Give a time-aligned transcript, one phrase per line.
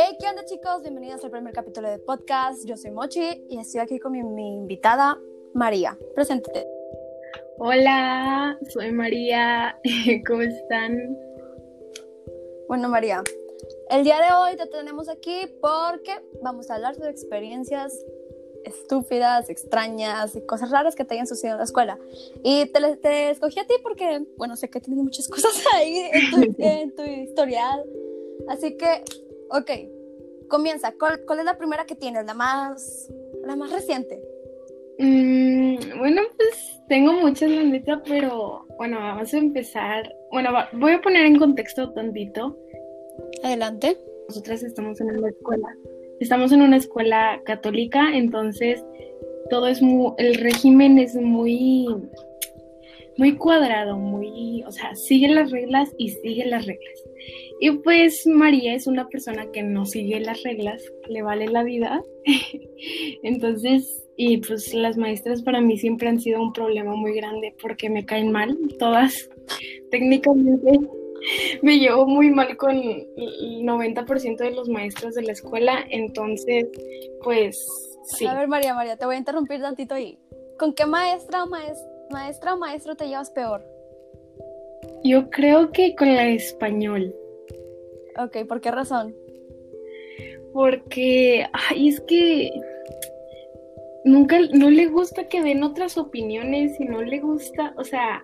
[0.00, 0.82] Hey, ¿qué onda chicos?
[0.82, 2.64] Bienvenidos al primer capítulo de podcast.
[2.64, 5.18] Yo soy Mochi y estoy aquí con mi, mi invitada
[5.54, 5.98] María.
[6.14, 6.68] Preséntate.
[7.58, 9.76] Hola, soy María.
[10.28, 10.96] ¿Cómo están?
[12.68, 13.24] Bueno, María,
[13.90, 17.92] el día de hoy te tenemos aquí porque vamos a hablar sobre experiencias
[18.64, 21.98] estúpidas, extrañas y cosas raras que te hayan sucedido en la escuela.
[22.44, 26.30] Y te, te escogí a ti porque, bueno, sé que tienes muchas cosas ahí en
[26.30, 27.82] tu, en tu historial.
[28.46, 29.02] Así que,
[29.50, 29.70] ok,
[30.48, 30.92] comienza.
[30.98, 32.24] ¿Cuál, ¿Cuál, es la primera que tienes?
[32.24, 33.12] La más,
[33.44, 34.20] la más reciente.
[34.98, 40.14] Mm, bueno, pues tengo muchas, la pero bueno, vamos a empezar.
[40.30, 42.58] Bueno, va, voy a poner en contexto tantito.
[43.42, 43.96] Adelante.
[44.28, 45.68] Nosotras estamos en una escuela.
[46.20, 48.84] Estamos en una escuela católica, entonces
[49.50, 51.86] todo es muy, el régimen es muy,
[53.16, 57.07] muy cuadrado, muy, o sea, sigue las reglas y sigue las reglas.
[57.60, 62.02] Y pues María es una persona que no sigue las reglas, le vale la vida.
[63.22, 67.90] Entonces, y pues las maestras para mí siempre han sido un problema muy grande porque
[67.90, 69.28] me caen mal todas.
[69.90, 70.80] Técnicamente
[71.62, 73.06] me llevo muy mal con el
[73.62, 76.66] 90% de los maestros de la escuela, entonces,
[77.22, 77.64] pues
[78.04, 78.26] sí.
[78.26, 80.18] A ver, María, María, te voy a interrumpir tantito ahí.
[80.58, 81.46] ¿Con qué maestra o,
[82.10, 83.64] maestra o maestro te llevas peor?
[85.04, 87.14] Yo creo que con la español.
[88.16, 89.14] Ok, ¿por qué razón?
[90.52, 92.50] Porque, ay, es que
[94.04, 98.20] nunca, no le gusta que den otras opiniones y no le gusta, o sea,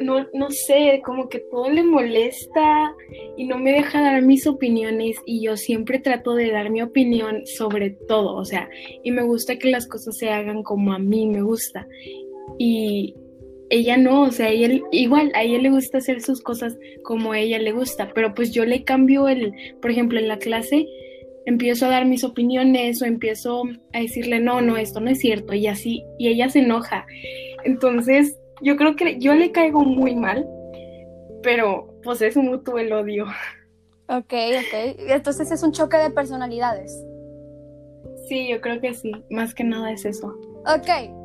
[0.00, 2.94] no, no sé, como que todo le molesta
[3.36, 7.46] y no me deja dar mis opiniones y yo siempre trato de dar mi opinión
[7.46, 8.68] sobre todo, o sea,
[9.02, 11.86] y me gusta que las cosas se hagan como a mí me gusta.
[12.58, 13.14] Y
[13.70, 17.38] ella no, o sea, ella, igual a ella le gusta hacer sus cosas como a
[17.38, 20.86] ella le gusta, pero pues yo le cambio el, por ejemplo, en la clase
[21.46, 23.62] empiezo a dar mis opiniones o empiezo
[23.92, 27.06] a decirle, no, no, esto no es cierto, y así, y ella se enoja.
[27.64, 30.46] Entonces, yo creo que yo le caigo muy mal,
[31.42, 33.26] pero pues es mutuo el odio.
[34.08, 34.96] Ok, ok.
[35.08, 37.04] Entonces es un choque de personalidades.
[38.28, 39.12] Sí, yo creo que sí.
[39.30, 40.28] Más que nada es eso.
[40.66, 41.17] Ok.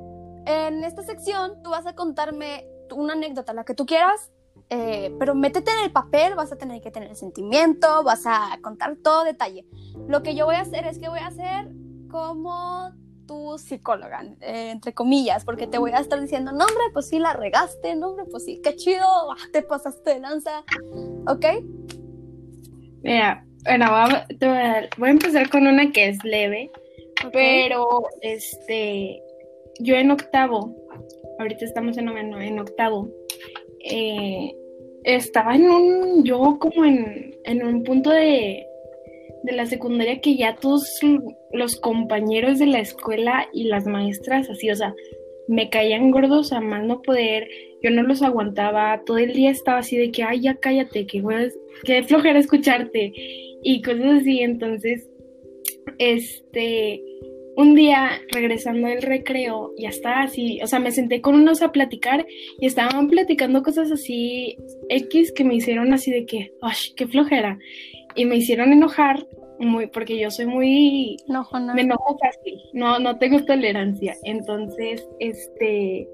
[0.46, 4.32] En esta sección tú vas a contarme una anécdota, la que tú quieras,
[4.70, 8.96] eh, pero métete en el papel, vas a tener que tener sentimiento, vas a contar
[9.04, 9.66] todo detalle.
[10.08, 11.70] Lo que yo voy a hacer es que voy a hacer
[12.10, 12.92] como
[13.26, 17.20] tu psicóloga, eh, entre comillas, porque te voy a estar diciendo, no hombre, pues sí
[17.20, 19.06] la regaste, no hombre, pues sí, qué chido,
[19.54, 20.64] te pasaste de lanza,
[21.28, 21.46] ¿ok?
[23.02, 23.90] Mira, bueno,
[24.98, 26.72] voy a, empezar con una que es leve,
[27.32, 29.23] pero este,
[29.80, 30.76] yo en octavo,
[31.40, 33.10] ahorita estamos en noveno, en octavo,
[33.80, 34.54] eh,
[35.04, 38.66] estaba en un, yo como en, en un punto de
[39.44, 41.00] de la secundaria que ya todos
[41.52, 44.96] los compañeros de la escuela y las maestras así, o sea,
[45.48, 47.50] me caían gordos a más no poder,
[47.82, 51.22] yo no los aguantaba, todo el día estaba así de que, ay, ya cállate, que,
[51.84, 53.12] que flojera escucharte
[53.62, 55.10] y cosas así, entonces,
[55.98, 57.04] este,
[57.56, 61.72] un día regresando del recreo, ya estaba así, o sea, me senté con unos a
[61.72, 62.26] platicar
[62.60, 64.58] y estaban platicando cosas así
[64.90, 67.60] X que me hicieron así de que, ay, qué flojera
[68.16, 69.28] y me hicieron enojar
[69.60, 74.16] muy porque yo soy muy no, me enojo fácil, no no tengo tolerancia.
[74.24, 76.08] Entonces, este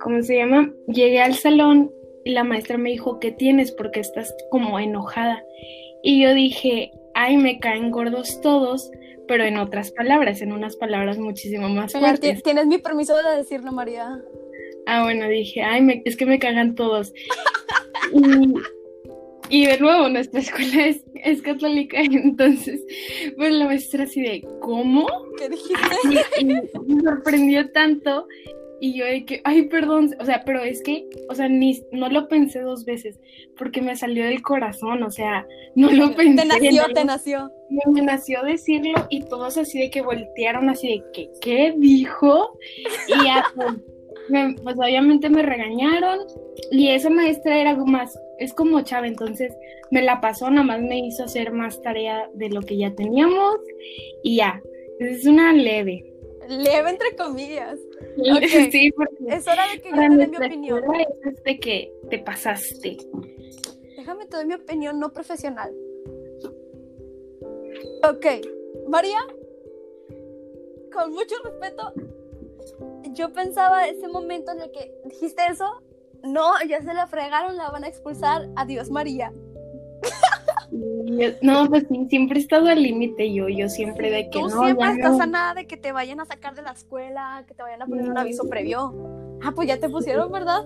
[0.00, 0.72] ¿cómo se llama?
[0.88, 1.90] Llegué al salón
[2.24, 3.72] y la maestra me dijo, "¿Qué tienes?
[3.72, 5.44] porque estás como enojada?"
[6.02, 8.90] Y yo dije, "Ay, me caen gordos todos."
[9.28, 12.42] Pero en otras palabras, en unas palabras muchísimo más fuertes.
[12.42, 14.20] Tienes mi permiso de decirlo, María.
[14.86, 17.12] Ah, bueno, dije, ay, me, es que me cagan todos.
[18.12, 18.54] y,
[19.48, 22.80] y de nuevo, nuestra escuela es, es, católica, entonces,
[23.36, 25.06] pues la maestra así de, ¿cómo?
[25.38, 26.24] ¿Qué dijiste?
[26.40, 28.26] Y, me sorprendió tanto,
[28.82, 32.08] y yo de que, ay, perdón, o sea, pero es que, o sea, ni, no
[32.08, 33.16] lo pensé dos veces,
[33.56, 35.46] porque me salió del corazón, o sea,
[35.76, 36.42] no lo pensé.
[36.42, 37.52] Te nació, te nació.
[37.70, 42.58] Me, nació decirlo, y todos así de que voltearon, así de que, ¿qué dijo?
[43.06, 46.18] Y ya, pues, pues obviamente me regañaron,
[46.72, 49.56] y esa maestra era más es como Chava, entonces
[49.92, 53.58] me la pasó, nada más me hizo hacer más tarea de lo que ya teníamos
[54.24, 54.60] y ya.
[54.98, 56.11] Es una leve.
[56.48, 57.78] Leve entre comillas.
[58.70, 60.82] Sí, porque es hora de que yo te dé mi opinión.
[61.24, 62.98] Es de que te pasaste.
[63.96, 65.72] Déjame te doy mi opinión no profesional.
[68.04, 68.26] Ok,
[68.88, 69.18] María,
[70.92, 71.94] con mucho respeto,
[73.12, 75.82] yo pensaba ese momento en el que dijiste eso
[76.22, 78.48] no, ya se la fregaron, la van a expulsar.
[78.56, 79.32] Adiós, María.
[81.42, 84.62] no, pues siempre he estado al límite yo, yo siempre de que Tú no.
[84.64, 85.22] siempre ya estás no.
[85.22, 87.86] a nada de que te vayan a sacar de la escuela, que te vayan a
[87.86, 88.92] poner un aviso previo.
[89.42, 90.62] Ah, pues ya te pusieron, ¿verdad?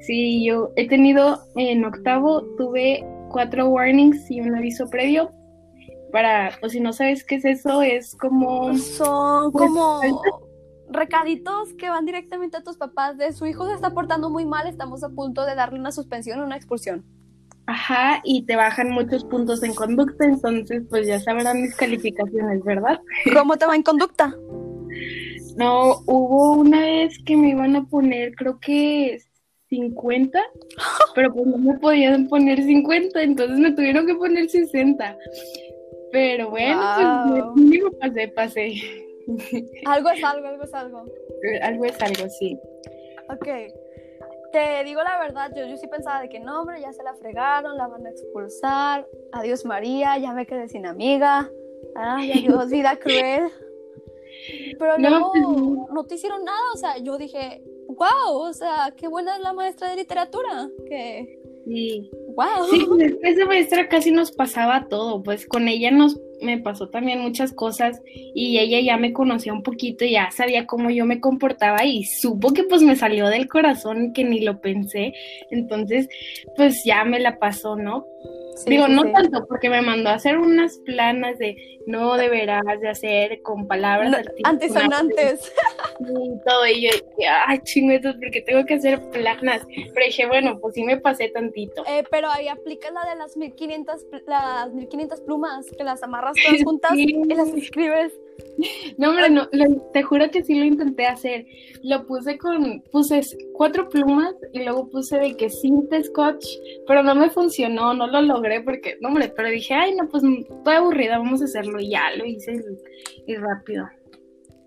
[0.00, 5.30] Sí, yo he tenido en octavo, tuve cuatro warnings y un aviso previo.
[6.12, 8.74] Para, pues si no sabes qué es eso, es como.
[8.76, 10.00] Son Pues, como
[10.88, 14.68] recaditos que van directamente a tus papás de su hijo se está portando muy mal,
[14.68, 17.04] estamos a punto de darle una suspensión o una expulsión.
[17.66, 23.00] Ajá, y te bajan muchos puntos en conducta, entonces pues ya sabrán mis calificaciones, ¿verdad?
[23.34, 24.34] ¿Cómo te va en conducta?
[25.56, 29.18] No, hubo una vez que me iban a poner, creo que
[29.68, 30.38] 50,
[31.14, 35.16] pero pues no me podían poner 50, entonces me tuvieron que poner 60.
[36.12, 37.52] Pero bueno, Wow.
[37.54, 38.74] pues mínimo pasé, pasé.
[39.86, 41.04] Algo es algo, algo es algo.
[41.62, 42.58] Algo es algo, sí.
[43.28, 43.48] Ok.
[44.56, 47.12] Te digo la verdad, yo, yo sí pensaba de que no, hombre, ya se la
[47.12, 49.06] fregaron, la van a expulsar.
[49.32, 51.50] Adiós María, ya me quedé sin amiga.
[51.94, 53.50] Ay, adiós vida cruel.
[54.78, 55.88] Pero No, pues, no.
[55.92, 59.52] no te hicieron nada, o sea, yo dije, wow, o sea, qué buena es la
[59.52, 60.70] maestra de literatura.
[60.88, 62.10] Que, Sí.
[62.36, 62.68] Wow.
[62.70, 62.86] Sí,
[63.22, 68.00] esa maestra casi nos pasaba todo, pues con ella nos me pasó también muchas cosas
[68.04, 72.52] y ella ya me conocía un poquito, ya sabía cómo yo me comportaba y supo
[72.52, 75.14] que pues me salió del corazón que ni lo pensé,
[75.50, 76.08] entonces
[76.56, 78.06] pues ya me la pasó, ¿no?
[78.56, 79.12] Sí, Digo, sí, no sí.
[79.12, 81.56] tanto, porque me mandó a hacer unas planas de
[81.86, 85.52] no deberás de hacer con palabras No, antisonantes.
[86.00, 89.62] y todo, y yo, dije, ay, chinguetos, porque tengo que hacer planas,
[89.94, 91.84] pero dije, bueno, pues sí me pasé tantito.
[91.86, 96.34] Eh, pero ahí aplica la de las 1500, pl- las 1500 plumas, que las amarras
[96.42, 98.18] todas juntas y las escribes.
[98.98, 101.46] No, hombre, no, lo- te juro que sí lo intenté hacer.
[101.82, 103.20] Lo puse con, puse
[103.52, 106.44] cuatro plumas y luego puse de que cinta scotch,
[106.86, 110.22] pero no me funcionó, no lo logré porque, no, hombre, pero dije, ay, no, pues
[110.24, 112.54] estoy aburrida, vamos a hacerlo y ya lo hice
[113.26, 113.86] y, y rápido.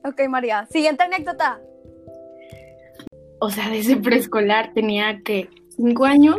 [0.06, 0.68] Ok, María.
[0.70, 1.60] Siguiente anécdota.
[3.40, 6.38] O sea, desde preescolar tenía que cinco años,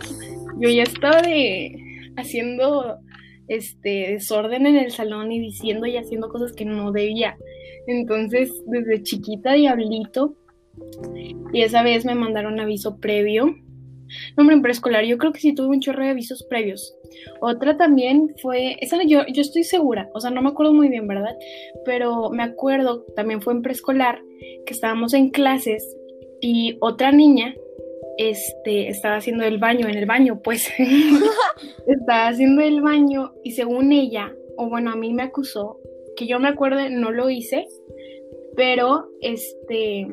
[0.58, 1.74] yo ya estaba de
[2.16, 2.98] haciendo
[3.50, 7.36] este desorden en el salón y diciendo y haciendo cosas que no debía.
[7.86, 10.36] Entonces, desde chiquita, diablito,
[11.52, 13.46] y esa vez me mandaron aviso previo.
[14.36, 16.94] No, hombre, en preescolar, yo creo que sí tuve un chorro de avisos previos.
[17.40, 21.06] Otra también fue, esa yo, yo estoy segura, o sea, no me acuerdo muy bien,
[21.06, 21.36] ¿verdad?
[21.84, 24.20] Pero me acuerdo, también fue en preescolar,
[24.64, 25.96] que estábamos en clases
[26.40, 27.54] y otra niña
[28.20, 30.68] este, estaba haciendo el baño, en el baño, pues,
[31.86, 35.78] estaba haciendo el baño y según ella, o bueno, a mí me acusó,
[36.16, 37.66] que yo me acuerdo, no lo hice,
[38.56, 40.06] pero este,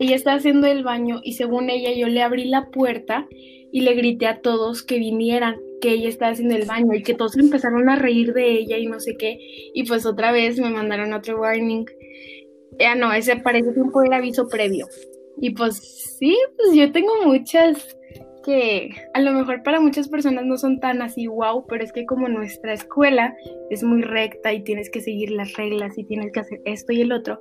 [0.00, 3.94] ella estaba haciendo el baño y según ella yo le abrí la puerta y le
[3.94, 7.88] grité a todos que vinieran, que ella estaba haciendo el baño y que todos empezaron
[7.88, 9.38] a reír de ella y no sé qué,
[9.72, 11.86] y pues otra vez me mandaron otro warning.
[12.78, 14.88] Ya no, ese para ese tiempo era aviso previo.
[15.38, 15.76] Y pues
[16.18, 17.96] sí, pues yo tengo muchas
[18.42, 22.04] que a lo mejor para muchas personas no son tan así wow, pero es que
[22.04, 23.34] como nuestra escuela
[23.70, 27.00] es muy recta y tienes que seguir las reglas y tienes que hacer esto y
[27.00, 27.38] el otro,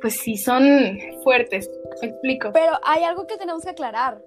[0.00, 1.70] pues sí son fuertes,
[2.00, 2.50] me explico.
[2.52, 4.22] Pero hay algo que tenemos que aclarar.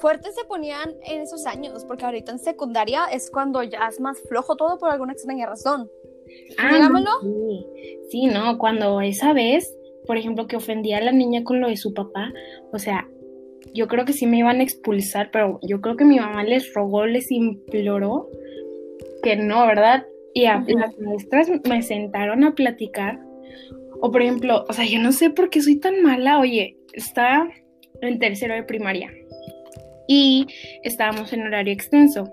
[0.00, 4.20] Fuertes se ponían en esos años, porque ahorita en secundaria es cuando ya es más
[4.28, 5.90] flojo todo por alguna extraña razón.
[6.58, 7.66] Ah, no, sí.
[8.10, 9.74] sí, no, cuando esa vez,
[10.08, 12.32] por ejemplo, que ofendía a la niña con lo de su papá,
[12.72, 13.06] o sea,
[13.74, 16.72] yo creo que sí me iban a expulsar, pero yo creo que mi mamá les
[16.72, 18.26] rogó, les imploró
[19.22, 20.06] que no, ¿verdad?
[20.32, 23.20] Y a, las maestras me sentaron a platicar.
[24.00, 26.38] O por ejemplo, o sea, yo no sé por qué soy tan mala.
[26.38, 27.46] Oye, está
[28.00, 29.12] en tercero de primaria
[30.06, 30.46] y
[30.84, 32.32] estábamos en horario extenso.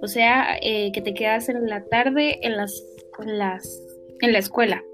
[0.00, 2.80] O sea, eh, que te quedas en la tarde en las,
[3.18, 3.82] en las,
[4.20, 4.84] en la escuela,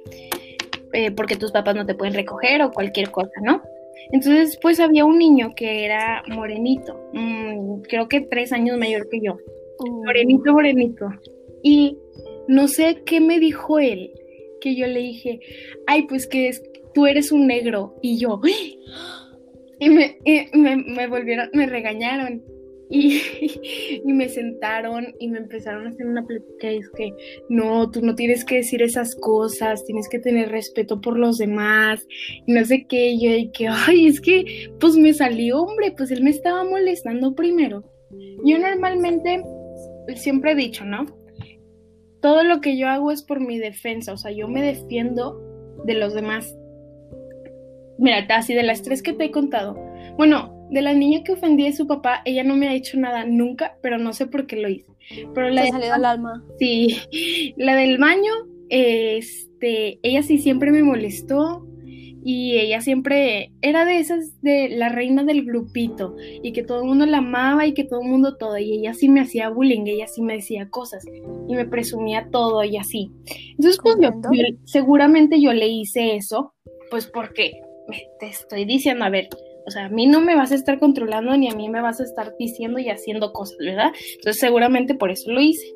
[0.93, 3.63] eh, porque tus papás no te pueden recoger o cualquier cosa, ¿no?
[4.11, 9.21] Entonces, pues había un niño que era morenito, mm, creo que tres años mayor que
[9.21, 9.39] yo,
[10.05, 11.09] morenito, morenito.
[11.63, 11.97] Y
[12.49, 14.13] no sé qué me dijo él,
[14.61, 15.41] que yo le dije,
[15.87, 16.63] ay, pues que es,
[16.95, 17.97] tú eres un negro.
[18.03, 18.41] Y yo,
[19.81, 22.43] y me, y me, me volvieron, me regañaron.
[24.05, 27.13] Y, me sentaron y me empezaron a hacer una plática y es que
[27.49, 32.07] no, tú no tienes que decir esas cosas, tienes que tener respeto por los demás
[32.47, 35.95] y no sé qué, y yo y que, ay, es que pues me salió hombre,
[35.97, 37.83] pues él me estaba molestando primero.
[38.45, 39.43] Yo normalmente
[40.17, 41.07] siempre he dicho, ¿no?
[42.21, 45.41] Todo lo que yo hago es por mi defensa, o sea, yo me defiendo
[45.85, 46.55] de los demás.
[47.99, 49.75] Mira, así de las tres que te he contado.
[50.19, 53.25] Bueno, de la niña que ofendí a su papá, ella no me ha hecho nada
[53.25, 54.87] nunca, pero no sé por qué lo hice.
[55.35, 56.43] Pero la Te de- salió al alma.
[56.59, 56.97] Sí,
[57.57, 58.33] la del baño,
[58.71, 61.67] este, ella sí siempre me molestó
[62.25, 66.87] y ella siempre era de esas de la reina del grupito y que todo el
[66.89, 69.87] mundo la amaba y que todo el mundo todo y ella sí me hacía bullying,
[69.87, 71.05] ella sí me decía cosas
[71.49, 73.11] y me presumía todo y así.
[73.51, 74.13] Entonces, pues yo-
[74.65, 76.55] seguramente yo le hice eso,
[76.91, 77.61] pues porque
[78.21, 79.29] te estoy diciendo, a ver,
[79.67, 82.01] o sea, a mí no me vas a estar controlando ni a mí me vas
[82.01, 83.93] a estar diciendo y haciendo cosas, ¿verdad?
[84.17, 85.67] Entonces seguramente por eso lo hice.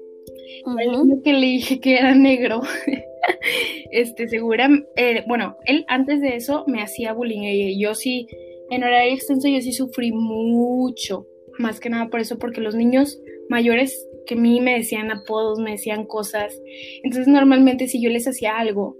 [0.80, 1.04] El Ujú.
[1.04, 2.62] niño que le dije que era negro,
[3.90, 8.26] este, segura, eh, bueno, él antes de eso me hacía bullying y yo sí,
[8.70, 11.26] en horario extenso yo sí sufrí mucho,
[11.58, 15.60] más que nada por eso, porque los niños mayores que a mí me decían apodos,
[15.60, 16.60] me decían cosas,
[17.02, 18.96] entonces normalmente si yo les hacía algo,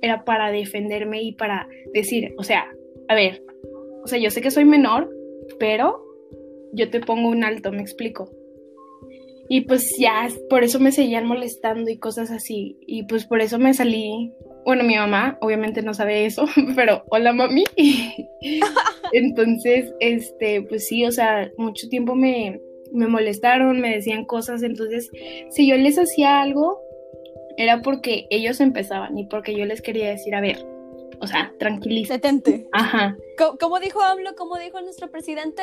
[0.00, 2.66] era para defenderme y para decir, o sea,
[3.08, 3.42] a ver,
[4.08, 5.14] o sea, yo sé que soy menor,
[5.58, 6.02] pero
[6.72, 8.30] yo te pongo un alto, me explico.
[9.50, 12.78] Y pues ya, por eso me seguían molestando y cosas así.
[12.86, 14.32] Y pues por eso me salí.
[14.64, 17.64] Bueno, mi mamá obviamente no sabe eso, pero hola mami.
[19.12, 24.62] entonces, este, pues sí, o sea, mucho tiempo me, me molestaron, me decían cosas.
[24.62, 25.10] Entonces,
[25.50, 26.80] si yo les hacía algo,
[27.58, 30.64] era porque ellos empezaban y porque yo les quería decir, a ver,
[31.20, 32.14] o sea, tranquiliza.
[32.14, 32.68] Detente.
[32.72, 33.16] Ajá.
[33.36, 34.34] Co- ¿Cómo dijo AMLO?
[34.36, 35.62] ¿Cómo dijo nuestro presidente?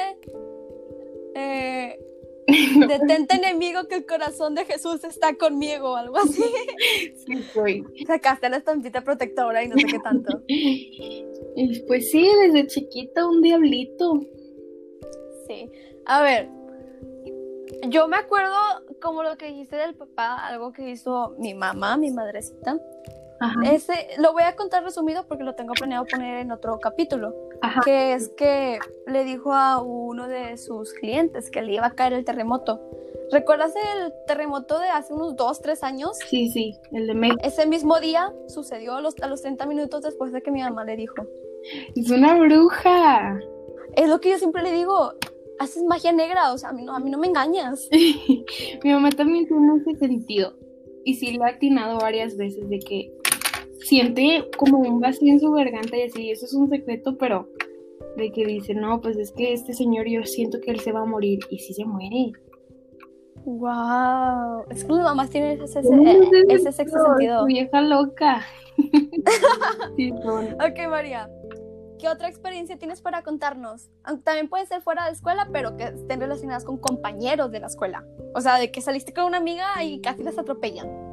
[1.35, 1.99] Eh,
[2.87, 6.43] detente enemigo que el corazón de Jesús está conmigo o algo así.
[7.25, 7.83] Sí, soy.
[8.05, 10.43] Sacaste la estampita protectora y no sé qué tanto.
[11.87, 14.19] Pues sí, desde chiquita un diablito.
[15.47, 15.71] Sí.
[16.05, 16.49] A ver,
[17.89, 18.53] yo me acuerdo
[19.01, 22.79] como lo que dijiste del papá, algo que hizo mi mamá, mi madrecita.
[23.39, 23.59] Ajá.
[23.71, 27.33] Ese lo voy a contar resumido porque lo tengo planeado poner en otro capítulo.
[27.61, 27.81] Ajá.
[27.83, 32.13] Que es que le dijo a uno de sus clientes que le iba a caer
[32.13, 32.79] el terremoto.
[33.31, 36.17] ¿Recuerdas el terremoto de hace unos 2, 3 años?
[36.29, 37.41] Sí, sí, el de México.
[37.43, 40.83] Ese mismo día sucedió a los, a los 30 minutos después de que mi mamá
[40.83, 41.15] le dijo.
[41.95, 43.39] Es una bruja.
[43.95, 45.13] Es lo que yo siempre le digo,
[45.59, 47.89] haces magia negra, o sea, a mí no, a mí no me engañas.
[48.83, 50.53] Mi mamá también tiene ese sentido.
[51.03, 53.11] Y sí lo ha atinado varias veces de que
[53.85, 57.47] siente como un vacío en su garganta y así, eso es un secreto, pero
[58.17, 61.01] de que dice, no, pues es que este señor yo siento que él se va
[61.01, 62.31] a morir y sí se muere.
[63.45, 67.45] Wow, es que las mamás tienen ese, eh, ese ese sexto sentido.
[67.45, 68.41] vieja loca.
[69.95, 70.11] sí.
[70.11, 71.29] Ok, María,
[71.99, 73.91] ¿qué otra experiencia tienes para contarnos?
[74.23, 78.03] También puede ser fuera de escuela, pero que estén relacionadas con compañeros de la escuela.
[78.33, 81.04] O sea, de que saliste con una amiga y casi las atropellan.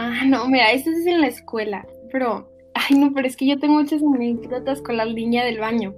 [0.00, 3.58] Ah, no, mira, esto es en la escuela, pero, ay, no, pero es que yo
[3.58, 5.92] tengo muchas anécdotas con la niña del baño.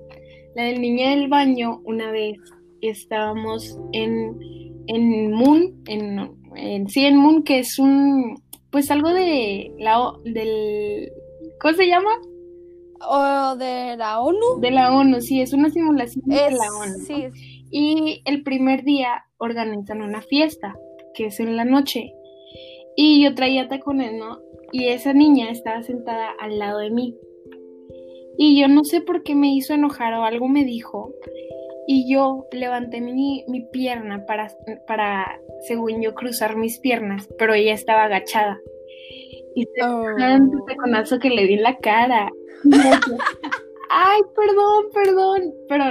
[0.54, 2.38] La del niña del baño, una vez
[2.80, 4.38] estábamos en,
[4.86, 11.12] en Moon, en, en, sí, en Moon, que es un, pues algo de la, del,
[11.60, 12.10] ¿cómo se llama?
[13.06, 14.60] O de la ONU.
[14.60, 17.34] De la ONU, sí, es una simulación de la ONU.
[17.70, 20.74] Y el primer día organizan una fiesta,
[21.14, 22.14] que es en la noche.
[22.96, 24.40] Y yo traía tacones, ¿no?
[24.72, 27.16] Y esa niña estaba sentada al lado de mí.
[28.38, 31.12] Y yo no sé por qué me hizo enojar o algo me dijo.
[31.86, 34.48] Y yo levanté mi, mi pierna para,
[34.86, 38.60] para, según yo, cruzar mis piernas, pero ella estaba agachada.
[39.54, 40.04] Y se Oh.
[40.16, 42.30] tanto taconazo que le di en la cara.
[43.90, 45.54] Ay, perdón, perdón.
[45.68, 45.84] Pero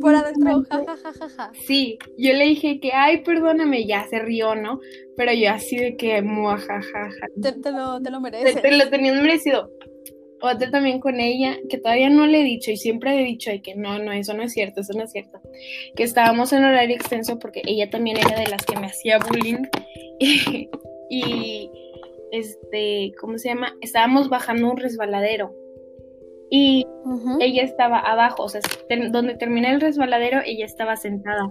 [0.00, 1.52] por adentro, ja, ja, ja, ja, ja.
[1.66, 4.80] Sí, yo le dije que, ay, perdóname, ya se rió, ¿no?
[5.16, 7.26] Pero yo así de que, muajajaja.
[7.40, 8.62] Te, te lo, te lo mereces.
[8.62, 9.70] te lo tenías merecido.
[10.40, 13.60] Otra también con ella, que todavía no le he dicho y siempre he dicho de
[13.60, 15.40] que no, no, eso no es cierto, eso no es cierto.
[15.96, 19.64] Que estábamos en horario extenso porque ella también era de las que me hacía bullying.
[21.10, 21.70] Y,
[22.32, 23.74] este, ¿cómo se llama?
[23.80, 25.54] Estábamos bajando un resbaladero.
[26.50, 26.86] Y
[27.40, 31.50] ella estaba abajo, o sea, ter- donde termina el resbaladero, ella estaba sentada.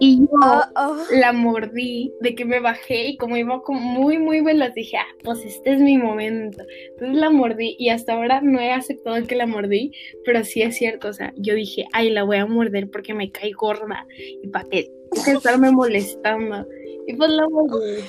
[0.00, 0.96] Y yo Ah, ah.
[1.12, 5.06] la mordí de que me bajé y como iba como muy, muy veloz, dije, ah,
[5.22, 6.64] pues este es mi momento.
[6.90, 9.92] Entonces la mordí y hasta ahora no he aceptado que la mordí,
[10.24, 13.30] pero sí es cierto, o sea, yo dije, ay, la voy a morder porque me
[13.30, 14.04] cae gorda
[14.42, 14.88] y para qué
[15.26, 16.66] estarme molestando.
[17.06, 18.02] Y pues la mordí.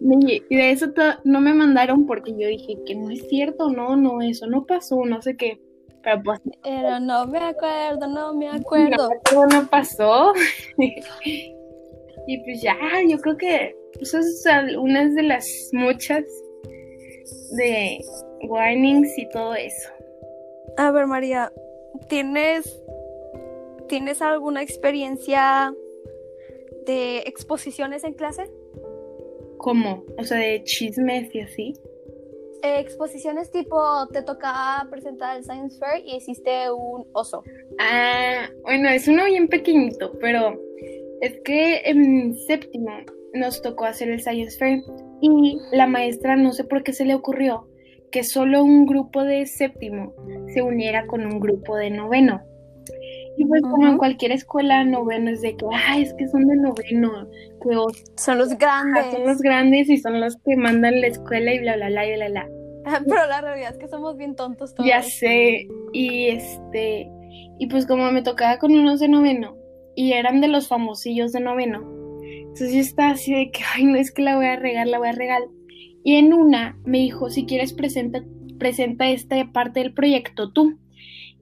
[0.00, 0.86] Y de eso
[1.24, 5.04] no me mandaron porque yo dije que no es cierto, no, no, eso no pasó,
[5.04, 5.60] no sé qué.
[6.02, 9.10] Pero pues Pero no me acuerdo, no me acuerdo.
[9.32, 10.32] no, no pasó.
[10.78, 12.76] y pues ya,
[13.08, 16.24] yo creo que eso es algunas de las muchas
[17.56, 18.00] de
[18.48, 19.90] warnings y todo eso.
[20.76, 21.52] A ver, María,
[22.08, 22.82] ¿tienes
[23.92, 25.74] ¿tienes alguna experiencia
[26.86, 28.50] de exposiciones en clase?
[29.62, 30.04] ¿Cómo?
[30.18, 31.74] O sea, de chismes y así.
[32.62, 37.42] Eh, exposiciones tipo, te tocaba presentar el Science Fair y hiciste un oso.
[37.78, 40.60] Ah, bueno, es uno bien pequeñito, pero
[41.20, 42.90] es que en séptimo
[43.34, 44.82] nos tocó hacer el Science Fair
[45.20, 47.66] y la maestra no sé por qué se le ocurrió
[48.12, 50.14] que solo un grupo de séptimo
[50.52, 52.42] se uniera con un grupo de noveno.
[53.36, 56.56] Y pues como en cualquier escuela noveno es de que, ay, es que son de
[56.56, 57.28] noveno,
[57.62, 57.76] que
[58.16, 59.10] son los grandes.
[59.10, 62.14] son los grandes y son los que mandan la escuela y bla, bla, bla, y
[62.14, 62.48] bla, bla.
[63.06, 64.88] Pero la realidad es que somos bien tontos todos.
[64.88, 67.10] Ya sé, y este,
[67.58, 69.56] y pues como me tocaba con unos de noveno,
[69.94, 71.92] y eran de los famosillos de noveno,
[72.52, 74.98] entonces yo estaba así de que, ay, no es que la voy a regar, la
[74.98, 75.40] voy a regar.
[76.04, 78.22] Y en una me dijo, si quieres presenta,
[78.58, 80.78] presenta esta parte del proyecto tú.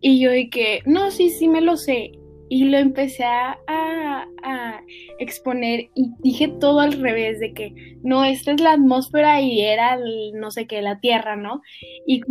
[0.01, 2.13] Y yo dije, no, sí, sí me lo sé.
[2.49, 4.81] Y lo empecé a, a,
[5.21, 9.99] exponer y dije todo al revés, de que no, esta es la atmósfera y era
[10.35, 11.61] no sé qué, la tierra, ¿no?
[12.07, 12.23] Y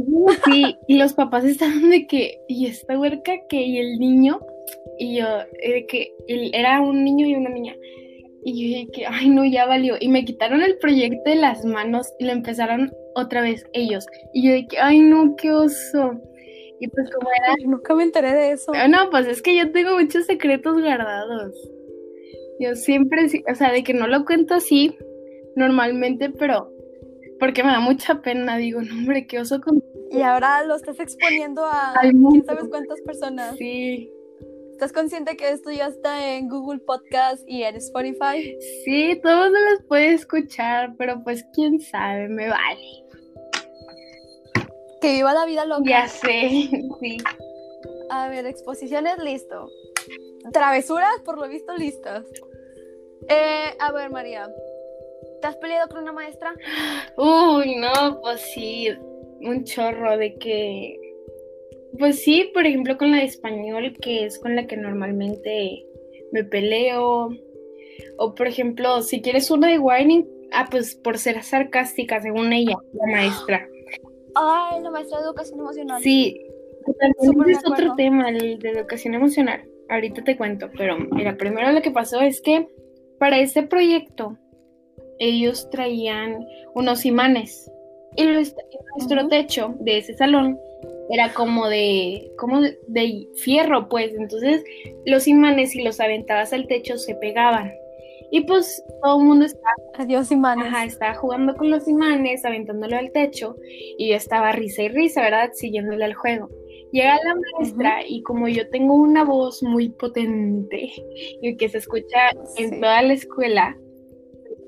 [0.46, 3.62] sí, y los papás estaban de que, ¿y esta huerca qué?
[3.62, 4.40] Y el niño,
[4.98, 7.76] y yo, de que era un niño y una niña.
[8.44, 9.96] Y yo dije que, ay, no, ya valió.
[10.00, 14.06] Y me quitaron el proyecto de las manos y lo empezaron otra vez ellos.
[14.34, 16.22] Y yo dije, ay, no, qué oso.
[16.80, 17.56] Y pues como era...
[17.66, 18.72] nunca me enteré de eso.
[18.74, 21.56] Ah, no, pues es que yo tengo muchos secretos guardados.
[22.60, 24.98] Yo siempre, o sea, de que no lo cuento así
[25.56, 26.72] normalmente, pero
[27.40, 29.82] porque me da mucha pena, digo, no, hombre, qué oso con...
[30.12, 33.56] Y ahora lo estás exponiendo a quién sabes cuántas personas.
[33.58, 34.12] Sí.
[34.72, 38.58] ¿Estás consciente que esto ya está en Google Podcast y en Spotify?
[38.86, 43.04] Sí, todos los puede escuchar, pero pues quién sabe, me vale.
[45.02, 45.84] Que viva la vida loca.
[45.86, 46.50] Ya sé,
[47.00, 47.18] sí.
[48.10, 49.70] A ver, exposiciones, listo.
[50.52, 52.26] Travesuras, por lo visto, listas.
[53.28, 54.50] Eh, a ver, María,
[55.42, 56.56] ¿te has peleado con una maestra?
[57.18, 58.90] Uy, no, pues sí,
[59.42, 60.98] un chorro de que
[61.98, 65.86] pues sí, por ejemplo con la de español, que es con la que normalmente
[66.32, 67.30] me peleo.
[68.18, 72.78] O por ejemplo, si quieres una de whining, ah, pues por ser sarcástica, según ella,
[72.94, 73.68] la maestra.
[74.36, 76.02] Ay, la maestra de educación emocional.
[76.02, 76.46] Sí,
[77.00, 79.64] también es otro tema, el de educación emocional.
[79.90, 82.68] Ahorita te cuento, pero mira, primero lo que pasó es que
[83.18, 84.38] para este proyecto
[85.20, 87.70] ellos traían unos imanes
[88.16, 90.58] y nuestro techo de ese salón
[91.10, 94.14] era como de, como de, fierro, pues.
[94.14, 94.64] Entonces
[95.06, 97.72] los imanes, si los aventabas al techo, se pegaban.
[98.32, 99.74] Y pues todo el mundo estaba.
[99.96, 100.68] Adiós, imanes.
[100.68, 103.56] Ajá, estaba jugando con los imanes, aventándolo al techo.
[103.98, 105.52] Y yo estaba risa y risa, ¿verdad?
[105.54, 106.50] Siguiéndole al juego.
[106.92, 110.92] Llega la maestra y como yo tengo una voz muy potente
[111.42, 113.78] y que se escucha en toda la escuela.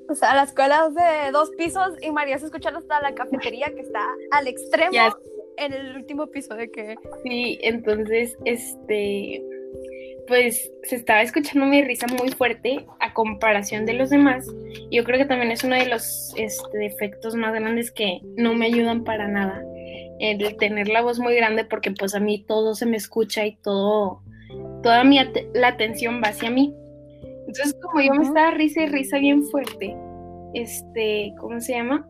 [0.08, 3.72] O sea, la escuela es de dos pisos y María se escucha hasta la cafetería
[3.74, 4.92] que está al extremo
[5.58, 6.96] en el último episodio que...
[7.24, 9.42] Sí, entonces, este,
[10.28, 14.46] pues se estaba escuchando mi risa muy fuerte a comparación de los demás.
[14.90, 18.68] Yo creo que también es uno de los este, defectos más grandes que no me
[18.68, 19.64] ayudan para nada.
[20.20, 23.56] El tener la voz muy grande porque pues a mí todo se me escucha y
[23.58, 24.22] todo,
[24.84, 25.20] toda mi
[25.54, 26.74] la atención va hacia mí.
[27.48, 29.96] Entonces como yo me estaba risa y risa bien fuerte,
[30.54, 32.08] este, ¿cómo se llama?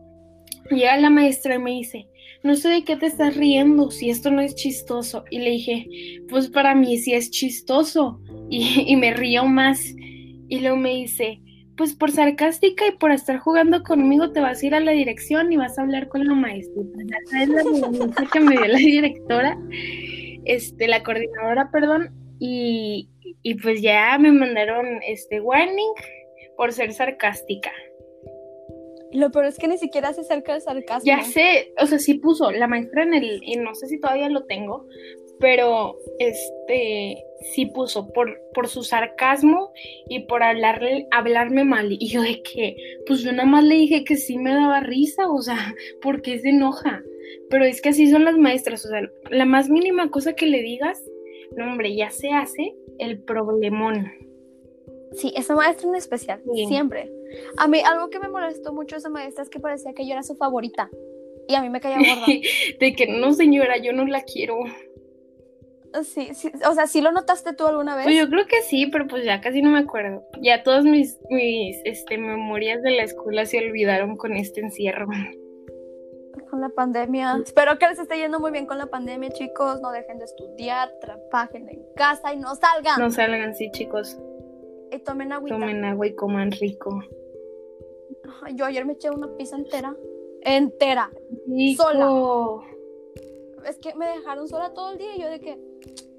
[0.70, 2.06] Llega la maestra y me dice,
[2.42, 5.24] no sé de qué te estás riendo, si esto no es chistoso.
[5.30, 5.86] Y le dije,
[6.28, 8.20] pues para mí sí es chistoso.
[8.54, 9.80] Y, me río más.
[10.48, 11.40] Y luego me dice,
[11.74, 15.50] pues por sarcástica y por estar jugando conmigo te vas a ir a la dirección
[15.50, 16.82] y vas a hablar con la maestra.
[17.40, 19.58] Esa es la que me dio la directora,
[20.44, 23.08] este, la coordinadora, perdón, y,
[23.42, 25.94] y pues ya me mandaron este warning
[26.58, 27.72] por ser sarcástica.
[29.12, 31.04] Lo peor es que ni siquiera se acerca el sarcasmo.
[31.04, 34.28] Ya sé, o sea, sí puso la maestra en el, y no sé si todavía
[34.28, 34.86] lo tengo,
[35.38, 37.22] pero este
[37.52, 39.72] sí puso por, por su sarcasmo
[40.08, 41.88] y por hablarle, hablarme mal.
[41.90, 45.28] Y yo de que, pues yo nada más le dije que sí me daba risa,
[45.28, 47.02] o sea, porque se enoja.
[47.50, 50.62] Pero es que así son las maestras, o sea, la más mínima cosa que le
[50.62, 51.02] digas,
[51.56, 54.10] no hombre, ya se hace el problemón.
[55.14, 57.12] Sí, esa maestra en especial, siempre.
[57.56, 60.22] A mí algo que me molestó mucho esa maestra es que parecía que yo era
[60.22, 60.90] su favorita
[61.48, 62.26] y a mí me caía gorda.
[62.26, 64.64] de que no, señora, yo no la quiero.
[66.04, 68.04] Sí, sí, o sea, ¿sí lo notaste tú alguna vez?
[68.04, 70.24] Pues yo creo que sí, pero pues ya casi no me acuerdo.
[70.40, 75.06] Ya todas mis, mis este, memorias de la escuela se olvidaron con este encierro.
[76.48, 77.38] Con la pandemia.
[77.44, 79.82] Espero que les esté yendo muy bien con la pandemia, chicos.
[79.82, 82.98] No dejen de estudiar, trabajen en casa y no salgan.
[82.98, 84.18] No salgan, sí, chicos.
[84.92, 85.54] Y tomen agüita.
[85.54, 87.02] Tomen agua y coman rico.
[88.54, 89.96] Yo ayer me eché una pizza entera.
[90.42, 91.10] Entera.
[91.46, 91.82] Rico.
[91.82, 92.66] Sola.
[93.68, 95.58] Es que me dejaron sola todo el día y yo de que,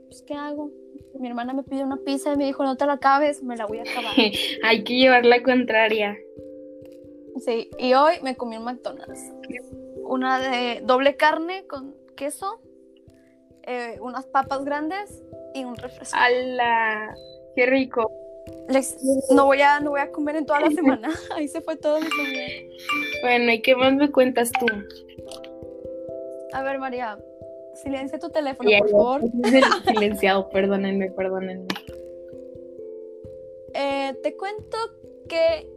[0.08, 0.72] pues, ¿qué hago?
[1.20, 3.66] Mi hermana me pidió una pizza y me dijo, no te la acabes, me la
[3.66, 4.14] voy a acabar.
[4.64, 6.18] Hay que llevar la contraria.
[7.40, 9.32] Sí, y hoy me comí un McDonald's.
[10.04, 12.62] Una de doble carne con queso,
[13.64, 16.16] eh, unas papas grandes y un refresco.
[16.18, 17.14] ¡Hala!
[17.56, 18.23] ¡Qué rico!
[18.68, 18.98] Les-
[19.32, 21.10] no, voy a, no voy a comer en toda la semana.
[21.36, 22.46] Ahí se fue todo mi comida.
[23.22, 24.66] Bueno, ¿y qué más me cuentas tú?
[26.54, 27.18] A ver, María,
[27.76, 29.22] silencia tu teléfono, por favor.
[29.86, 31.68] Silenciado, perdónenme, perdónenme.
[33.74, 34.78] Eh, te cuento
[35.28, 35.68] que,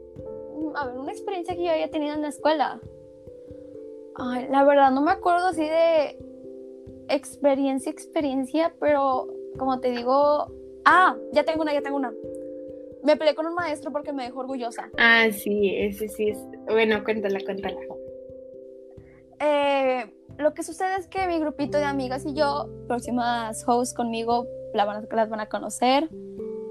[0.55, 2.81] mm, a ver, una experiencia que yo había tenido en la escuela.
[4.17, 6.19] Ay, la verdad, no me acuerdo así de
[7.09, 10.47] experiencia, experiencia, pero como te digo,
[10.85, 12.13] ah, ya tengo una, ya tengo una.
[13.07, 14.91] Me peleé con un maestro porque me dejó orgullosa.
[14.99, 16.39] Ah, sí, ese sí es.
[16.67, 17.77] Bueno, cuéntala, cuéntala.
[19.39, 24.47] Eh, lo que sucede es que mi grupito de amigas y yo, próximas hosts conmigo,
[24.75, 26.09] la van a- las van a conocer.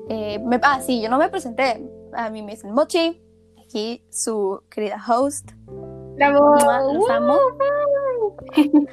[0.09, 1.81] Eh, me- ah, sí, yo no me presenté.
[2.13, 3.21] A mí me dicen Mochi,
[3.65, 5.51] aquí su querida host.
[6.15, 6.55] ¡Bravo!
[6.55, 7.37] Mua, Los amo.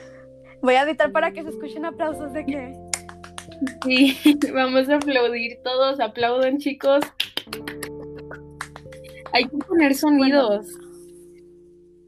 [0.62, 2.72] Voy a editar para que se escuchen aplausos de que.
[3.84, 4.16] Sí,
[4.54, 6.00] vamos a aplaudir todos.
[6.00, 7.00] Aplaudan, chicos.
[9.32, 10.66] Hay que poner sonidos.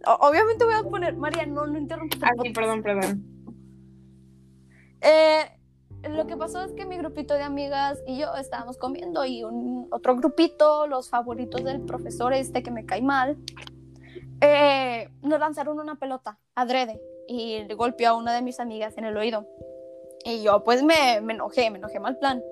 [0.07, 1.17] O- obviamente voy a poner.
[1.17, 2.21] María, no, no interrumpas.
[2.23, 3.25] Ah, sí, perdón, perdón.
[5.01, 5.45] Eh,
[6.09, 9.87] lo que pasó es que mi grupito de amigas y yo estábamos comiendo y un
[9.91, 13.39] otro grupito, los favoritos del profesor este que me cae mal,
[14.41, 19.05] eh, nos lanzaron una pelota adrede y le golpeó a una de mis amigas en
[19.07, 19.47] el oído.
[20.27, 22.43] Y yo pues me, me enojé, me enojé mal plan.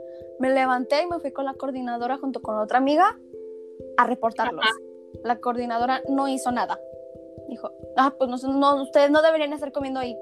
[0.42, 3.16] Me levanté y me fui con la coordinadora junto con otra amiga
[3.96, 4.64] a reportarlos.
[5.22, 6.80] La coordinadora no hizo nada.
[7.48, 10.18] Dijo, ah, pues no, no, ustedes no deberían estar comiendo ahí.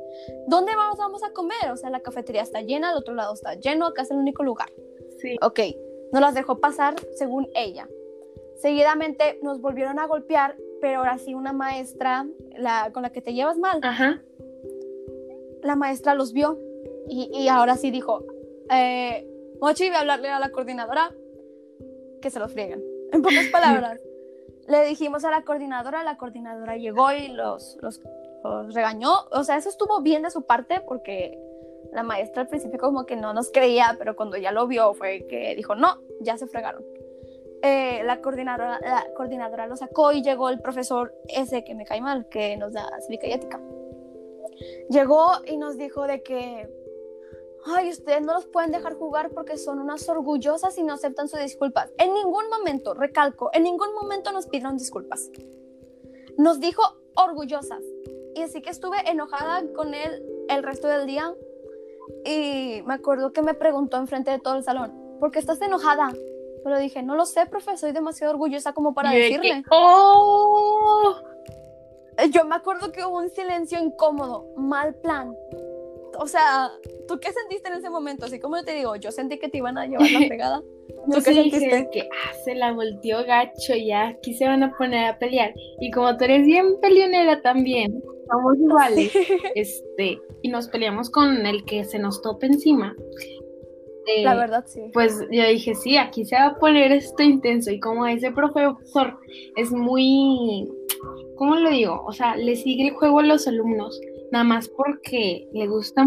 [0.47, 1.71] ¿Dónde vamos, vamos a comer?
[1.73, 4.43] O sea, la cafetería está llena, al otro lado está lleno, acá es el único
[4.43, 4.69] lugar.
[5.17, 5.39] Sí.
[5.41, 5.61] Ok,
[6.13, 7.89] no las dejó pasar según ella.
[8.57, 12.27] Seguidamente nos volvieron a golpear, pero ahora sí una maestra,
[12.59, 14.23] la con la que te llevas mal, Ajá.
[15.63, 16.59] la maestra los vio
[17.09, 18.23] y, y ahora sí dijo,
[18.71, 19.27] eh,
[19.61, 21.13] Mochi, voy a hablarle a la coordinadora
[22.23, 22.83] que se los frieguen.
[23.13, 24.01] En pocas palabras,
[24.69, 28.01] le dijimos a la coordinadora, la coordinadora llegó y los, los,
[28.45, 29.13] los regañó.
[29.33, 31.39] O sea, eso estuvo bien de su parte porque
[31.93, 35.27] la maestra al principio como que no nos creía, pero cuando ya lo vio fue
[35.29, 36.85] que dijo, no, ya se fregaron.
[37.63, 42.01] Eh, la, coordinadora, la coordinadora lo sacó y llegó el profesor ese que me cae
[42.01, 43.61] mal, que nos da cívica y ética.
[44.89, 46.69] Llegó y nos dijo de que,
[47.67, 51.41] ay, ustedes no los pueden dejar jugar porque son unas orgullosas y no aceptan sus
[51.41, 51.93] disculpas.
[51.99, 55.31] En ningún momento, recalco, en ningún momento nos pidieron disculpas.
[56.37, 56.83] Nos dijo
[57.17, 57.83] orgullosas.
[58.35, 61.35] Y así que estuve enojada con él el resto del día.
[62.25, 66.13] Y me acuerdo que me preguntó enfrente de todo el salón, ¿por qué estás enojada?
[66.63, 69.63] Pero dije, no lo sé, profe, soy demasiado orgullosa como para Y decirle.
[69.63, 71.15] que, ¡Oh!
[72.31, 75.35] Yo me acuerdo que hubo un silencio incómodo, mal plan.
[76.23, 76.71] O sea,
[77.09, 78.27] ¿tú qué sentiste en ese momento?
[78.27, 80.61] Así como yo te digo, yo sentí que te iban a llevar la pegada.
[81.11, 81.89] ¿Tú qué sentiste?
[81.93, 85.55] que ah, se la volteó gacho ya, aquí se van a poner a pelear.
[85.81, 89.13] Y como tú eres bien peleonera también, somos iguales,
[89.55, 92.95] este, y nos peleamos con el que se nos tope encima.
[94.07, 94.83] eh, La verdad, sí.
[94.93, 97.71] Pues yo dije, sí, aquí se va a poner esto intenso.
[97.71, 99.19] Y como ese profesor
[99.57, 100.69] es muy,
[101.37, 102.03] ¿cómo lo digo?
[102.07, 103.99] O sea, le sigue el juego a los alumnos,
[104.31, 106.05] nada más porque le gusta,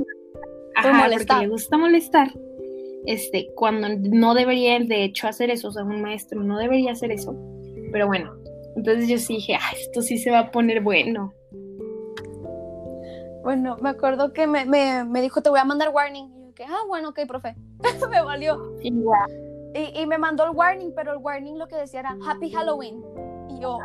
[0.76, 1.28] ajá, molestar.
[1.28, 2.32] porque le gusta molestar.
[3.06, 7.12] Este, cuando no debería de hecho hacer eso, o sea, un maestro no debería hacer
[7.12, 7.36] eso.
[7.92, 8.34] Pero bueno,
[8.76, 11.34] entonces yo sí dije, ah, esto sí se va a poner bueno.
[13.44, 16.32] Bueno, me acuerdo que me, me, me dijo, te voy a mandar warning.
[16.34, 17.56] Y yo que, ah, bueno, ok, profe.
[18.10, 18.78] me valió.
[18.82, 19.30] Igual.
[19.76, 23.04] Y, y me mandó el warning, pero el warning lo que decía era Happy Halloween.
[23.50, 23.80] Y yo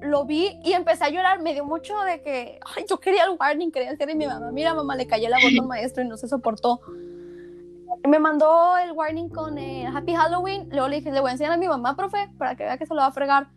[0.00, 1.40] lo vi y empecé a llorar.
[1.40, 4.74] Me dio mucho de que, ay, yo quería el warning, quería a mi mamá, mira,
[4.74, 6.80] mamá, le cayó la voz al maestro y no se soportó.
[8.06, 10.68] Me mandó el warning con el Happy Halloween.
[10.70, 12.86] Luego le dije, le voy a enseñar a mi mamá, profe, para que vea que
[12.86, 13.48] se lo va a fregar.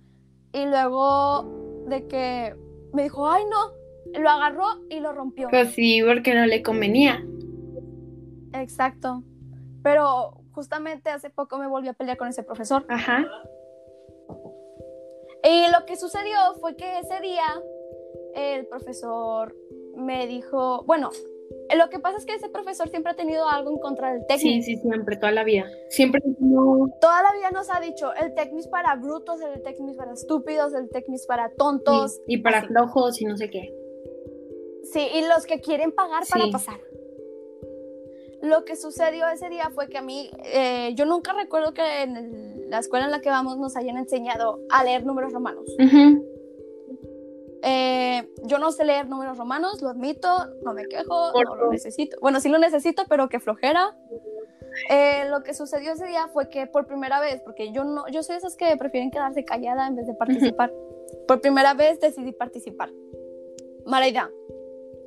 [0.53, 2.55] Y luego de que
[2.93, 5.49] me dijo, ay, no, lo agarró y lo rompió.
[5.49, 7.23] Pues sí, porque no le convenía.
[8.53, 9.23] Exacto.
[9.83, 12.85] Pero justamente hace poco me volví a pelear con ese profesor.
[12.89, 13.25] Ajá.
[15.43, 17.63] Y lo que sucedió fue que ese día
[18.35, 19.55] el profesor
[19.95, 21.09] me dijo, bueno,
[21.75, 24.55] lo que pasa es que ese profesor siempre ha tenido algo en contra del técnico.
[24.55, 25.65] Sí, sí, siempre, toda la vida.
[25.89, 26.87] Siempre no...
[26.99, 30.13] Toda la vida nos ha dicho, el técnico es para brutos, el técnico es para
[30.13, 32.21] estúpidos, el técnico es para tontos.
[32.27, 32.67] Y, para así.
[32.67, 33.73] flojos y no sé qué.
[34.91, 36.79] Sí, y los que quieren pagar para pasar.
[38.41, 42.17] Lo que sucedió ese día fue que a mí, eh, yo nunca recuerdo que en
[42.17, 45.65] el- la escuela en la que vamos nos hayan enseñado a leer números romanos.
[45.79, 46.25] Ujú.
[47.61, 50.29] Eh, yo no sé leer números romanos, lo admito,
[50.63, 52.17] no me quejo, no lo necesito.
[52.21, 53.97] Bueno, sí lo necesito, pero qué flojera.
[54.89, 58.23] Eh, lo que sucedió ese día fue que por primera vez, porque yo no, yo
[58.23, 60.71] soy de esas que prefieren quedarse callada en vez de participar.
[61.27, 62.91] Por primera vez decidí participar.
[63.85, 64.29] Mala idea.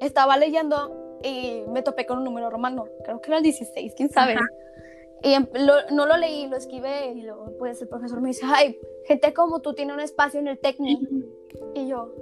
[0.01, 4.11] Estaba leyendo y me topé con un número romano, creo que era el 16, quién
[4.11, 4.35] sabe.
[4.35, 4.45] Ajá.
[5.23, 8.45] Y em- lo- no lo leí, lo esquivé y luego pues el profesor me dice,
[8.47, 11.03] ay, gente como tú tiene un espacio en el técnico.
[11.75, 12.13] Y yo,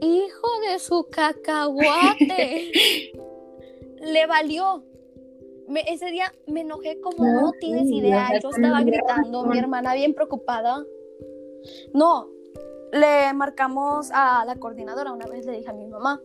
[0.00, 2.70] hijo de su cacahuate,
[4.00, 4.84] le valió.
[5.68, 8.28] Me- ese día me enojé como No, no tienes sí, idea.
[8.40, 10.84] Yo estaba gritando, mi hermana bien preocupada.
[11.92, 12.28] No,
[12.92, 16.22] le marcamos a la coordinadora, una vez le dije a mi mamá.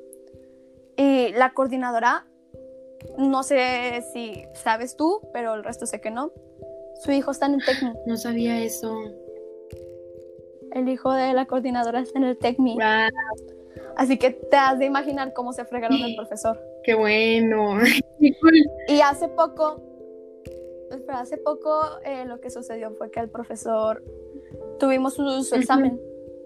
[0.96, 2.26] Y la coordinadora,
[3.18, 6.32] no sé si sabes tú, pero el resto sé que no.
[7.04, 8.00] Su hijo está en el técnico.
[8.06, 8.96] No sabía eso.
[10.72, 12.80] El hijo de la coordinadora está en el técnico.
[12.82, 13.10] Ah,
[13.96, 16.60] Así que te has de imaginar cómo se fregaron el profesor.
[16.84, 17.78] qué bueno.
[18.88, 19.82] Y hace poco,
[20.90, 24.04] espera, hace poco eh, lo que sucedió fue que el profesor
[24.80, 26.00] tuvimos su, examen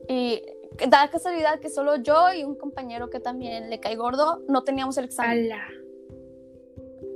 [0.08, 0.42] y
[0.90, 4.64] da la casualidad que solo yo y un compañero que también le cae gordo no
[4.64, 5.52] teníamos el examen.
[5.52, 5.68] Ala.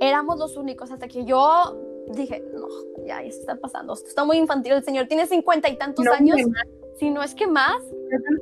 [0.02, 2.66] Éramos los únicos hasta que yo dije, no,
[3.06, 6.04] ya, ya se está pasando, esto está muy infantil, el señor tiene cincuenta y tantos
[6.04, 6.38] No, años,
[6.98, 7.80] si no es que más,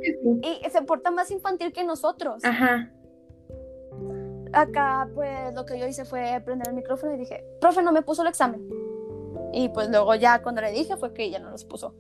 [0.03, 0.41] que sí.
[0.65, 2.43] y se porta más infantil que nosotros.
[2.45, 2.91] Ajá.
[4.53, 8.03] acá pues lo que yo hice fue prender el micrófono y dije, profe, no me
[8.03, 8.67] puso el examen.
[9.53, 11.95] Y pues luego ya cuando le dije fue que ella no los puso.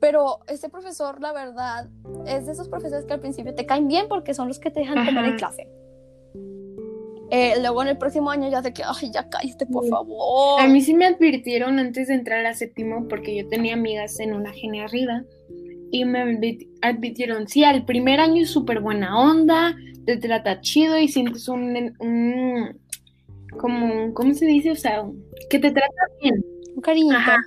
[0.00, 1.88] Pero este profesor, la verdad,
[2.26, 4.80] es de esos profesores que al principio te caen bien porque son los que te
[4.80, 5.36] dejan comer en Ajá.
[5.36, 5.68] clase.
[7.36, 10.60] Eh, luego en el próximo año ya de que, ay, ya cállate, por favor.
[10.60, 14.34] A mí sí me advirtieron antes de entrar a séptimo porque yo tenía amigas en
[14.34, 15.24] una genia arriba
[15.90, 19.74] y me advi- advirtieron, sí, al primer año es súper buena onda,
[20.06, 22.78] te trata chido y sientes un, un
[23.58, 24.70] como, ¿cómo se dice?
[24.70, 25.04] O sea,
[25.50, 26.44] que te trata bien.
[26.74, 27.16] Un cariñito.
[27.16, 27.38] Ajá.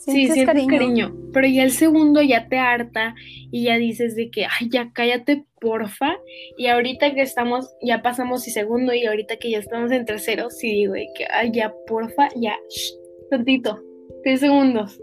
[0.00, 1.14] Sí, Sientes sientes cariño.
[1.34, 3.14] Pero ya el segundo ya te harta
[3.50, 6.16] y ya dices de que, ay, ya cállate, porfa.
[6.56, 10.48] Y ahorita que estamos, ya pasamos y segundo y ahorita que ya estamos en tercero,
[10.48, 12.94] sí digo de que, ay, ya, porfa, ya, shh,
[13.28, 13.78] tantito,
[14.24, 14.98] tres segundos.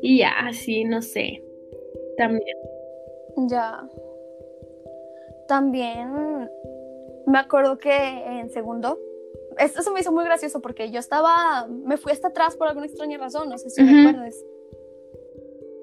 [0.00, 1.42] Y ya, así, no sé.
[2.16, 2.56] También.
[3.50, 3.82] Ya.
[5.46, 6.08] También
[7.26, 8.98] me acuerdo que en segundo,
[9.58, 12.86] esto se me hizo muy gracioso porque yo estaba, me fui hasta atrás por alguna
[12.86, 13.92] extraña razón, no sé si Ujú.
[13.94, 14.44] recuerdes.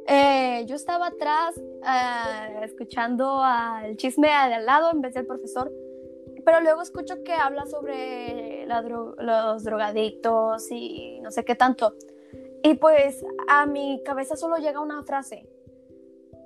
[0.08, 5.72] Eh, yo estaba atrás eh, escuchando al chisme de al lado en vez del profesor,
[6.46, 11.94] pero luego escucho que habla sobre la dro- los drogadictos y no sé qué tanto.
[12.64, 15.48] Y pues a mi cabeza solo llega una frase,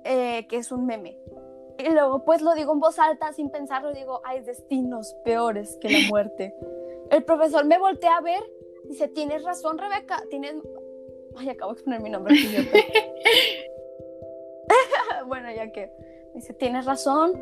[0.04, 1.18] eh, que es un meme.
[1.78, 5.90] Y luego pues lo digo en voz alta sin pensarlo, digo, hay destinos peores que
[5.90, 6.54] la muerte.
[7.10, 8.42] El profesor me voltea a ver,
[8.84, 10.54] dice, tienes razón Rebeca, tienes...
[11.36, 12.34] Ay, acabo de poner mi nombre.
[15.26, 15.90] bueno, ya que...
[16.34, 17.32] Dice, tienes razón.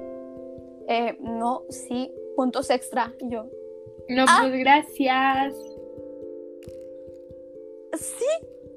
[0.88, 3.12] Eh, no, sí, puntos extra.
[3.20, 3.44] Y yo,
[4.08, 4.38] No, Ah.
[4.40, 5.54] pues gracias.
[7.98, 8.24] sí,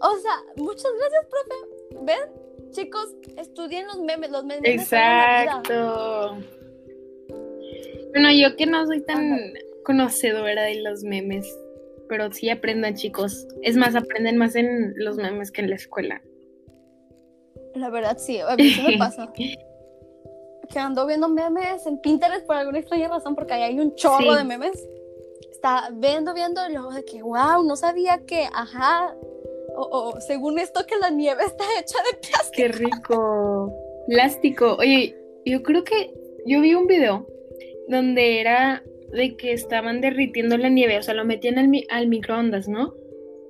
[0.01, 2.03] o sea, muchas gracias, profe.
[2.05, 2.71] ¿Ven?
[2.71, 4.63] Chicos, estudien los memes, los memes.
[4.65, 6.37] Exacto.
[8.11, 9.53] Bueno, yo que no soy tan.
[9.83, 11.47] Conocedora de los memes,
[12.09, 13.47] pero sí aprendan, chicos.
[13.61, 16.21] Es más, aprenden más en los memes que en la escuela.
[17.75, 19.31] La verdad, sí, a mí sí me pasa.
[19.33, 24.31] que ando viendo memes en Pinterest por alguna extraña razón, porque ahí hay un chorro
[24.31, 24.37] Sí.
[24.37, 24.87] de memes.
[25.51, 29.15] Está viendo, viendo, y luego de que, wow, no sabía que, ajá,
[29.75, 29.81] o,
[30.15, 32.51] o según esto que la nieve está hecha de plástico.
[32.55, 33.73] Qué rico.
[34.07, 34.75] Plástico.
[34.79, 35.15] Oye,
[35.45, 36.13] yo creo que
[36.45, 37.27] yo vi un video
[37.87, 42.07] donde era de que estaban derritiendo la nieve, o sea, lo metían al, mi- al
[42.07, 42.93] microondas, ¿no?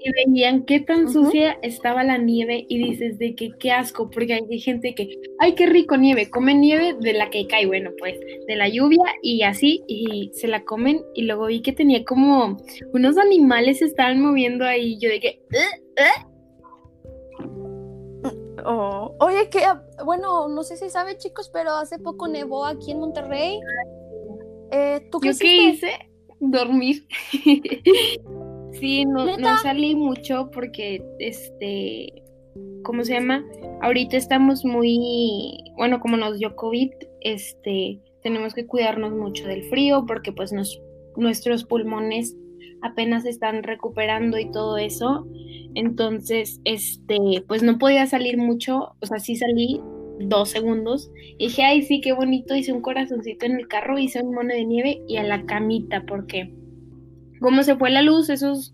[0.03, 4.33] Y veían qué tan sucia estaba la nieve y dices de que qué asco, porque
[4.33, 8.19] hay gente que, ay, qué rico nieve, comen nieve de la que cae, bueno, pues,
[8.47, 12.57] de la lluvia y así, y se la comen, y luego vi que tenía como
[12.93, 15.41] unos animales se estaban moviendo ahí, yo de que,
[18.63, 19.59] Oh, Oye, que,
[20.05, 23.59] bueno, no sé si saben, chicos, pero hace poco nevó aquí en Monterrey.
[25.11, 25.91] ¿Tú qué ¿Yo qué hice?
[26.39, 27.05] Dormir.
[28.79, 32.23] sí, no, no salí mucho porque, este,
[32.83, 33.45] ¿cómo se llama?
[33.81, 40.05] Ahorita estamos muy, bueno, como nos dio COVID, este, tenemos que cuidarnos mucho del frío
[40.07, 40.81] porque pues nos,
[41.15, 42.35] nuestros pulmones
[42.81, 45.27] apenas están recuperando y todo eso.
[45.75, 49.81] Entonces, este, pues no podía salir mucho, o sea, sí salí
[50.29, 51.11] dos segundos.
[51.37, 54.53] Y dije, ay, sí, qué bonito, hice un corazoncito en el carro, hice un mono
[54.53, 56.53] de nieve y a la camita, porque
[57.39, 58.73] como se fue la luz, esos,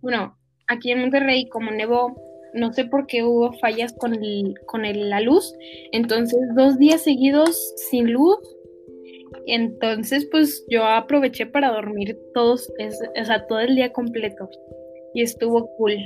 [0.00, 2.16] bueno, aquí en Monterrey, como nevó,
[2.54, 5.54] no sé por qué hubo fallas con, el, con el- la luz,
[5.92, 8.38] entonces dos días seguidos sin luz.
[9.46, 14.48] Entonces, pues yo aproveché para dormir todos, es- o sea, todo el día completo.
[15.14, 15.96] Y estuvo cool.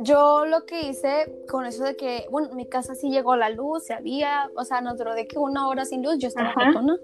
[0.00, 3.50] Yo lo que hice con eso de que, bueno, en mi casa sí llegó la
[3.50, 6.50] luz, se había, o sea, nos duró de que una hora sin luz, yo estaba
[6.50, 6.66] Ajá.
[6.66, 6.96] jetona.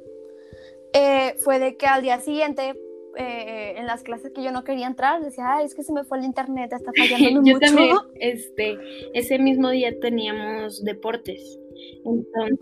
[0.93, 2.75] Eh, fue de que al día siguiente,
[3.17, 6.05] eh, en las clases que yo no quería entrar, decía, ay, es que se me
[6.05, 7.59] fue el internet, está fallando Yo mucho.
[7.67, 8.79] también, este,
[9.13, 11.59] ese mismo día teníamos deportes.
[12.05, 12.59] Entonces,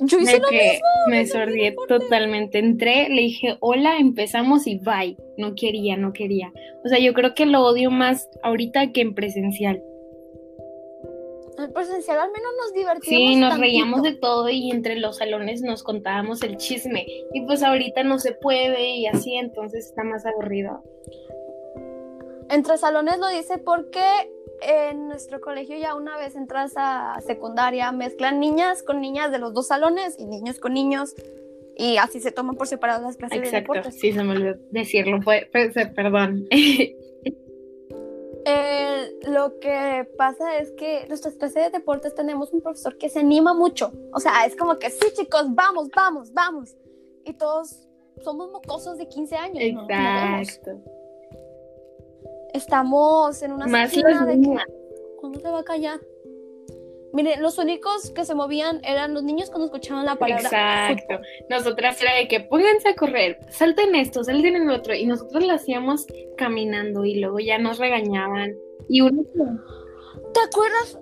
[0.00, 0.86] Yo hice lo que mismo.
[1.08, 2.58] me sordié totalmente.
[2.58, 5.16] Entré, le dije, hola, empezamos y bye.
[5.36, 6.52] No quería, no quería.
[6.84, 9.82] O sea, yo creo que lo odio más ahorita que en presencial.
[11.58, 13.30] En presencial al menos nos divertimos.
[13.30, 13.62] Sí, nos tantito.
[13.62, 17.04] reíamos de todo y entre los salones nos contábamos el chisme.
[17.32, 20.84] Y pues ahorita no se puede y así, entonces está más aburrido.
[22.50, 24.00] Entre salones lo dice porque
[24.60, 29.54] en nuestro colegio ya una vez entras a secundaria, mezclan niñas con niñas de los
[29.54, 31.14] dos salones y niños con niños
[31.76, 34.00] y así se toman por separado las clases de Exacto, deportes.
[34.00, 35.48] sí, se me olvidó decirlo, fue,
[35.94, 36.46] perdón.
[38.50, 43.18] Eh, lo que pasa es que nuestras clases de deportes tenemos un profesor que se
[43.18, 43.92] anima mucho.
[44.14, 46.74] O sea, es como que sí, chicos, vamos, vamos, vamos.
[47.26, 47.86] Y todos
[48.22, 49.74] somos mocosos de 15 años.
[49.74, 49.82] ¿no?
[49.86, 50.38] No.
[50.38, 50.82] Exacto.
[52.54, 54.56] Estamos en una Más esquina de que-.
[55.20, 56.00] ¿Cuándo se va a callar?
[57.12, 60.44] Mire, los únicos que se movían eran los niños cuando escuchaban la palabra.
[60.90, 61.14] Exacto.
[61.16, 61.26] fútbol.
[61.48, 64.94] Nosotras era de que pónganse a correr, salten esto, salten el otro.
[64.94, 66.06] Y nosotros lo hacíamos
[66.36, 68.54] caminando y luego ya nos regañaban.
[68.88, 69.22] Y uno.
[70.34, 70.98] ¿Te acuerdas?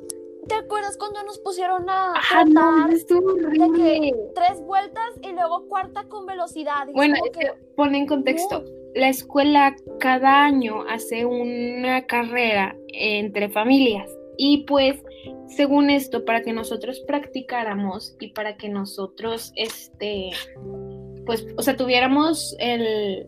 [0.49, 4.01] ¿Te acuerdas cuando nos pusieron a Ah, no, estuvo de horrible.
[4.01, 6.87] que tres vueltas y luego cuarta con velocidad?
[6.89, 8.63] Y Bueno, que pone en contexto.
[8.97, 15.03] La escuela cada año hace una carrera entre familias y pues
[15.49, 20.31] según esto para que nosotros practicáramos y para que nosotros este
[21.27, 23.27] pues o sea tuviéramos el,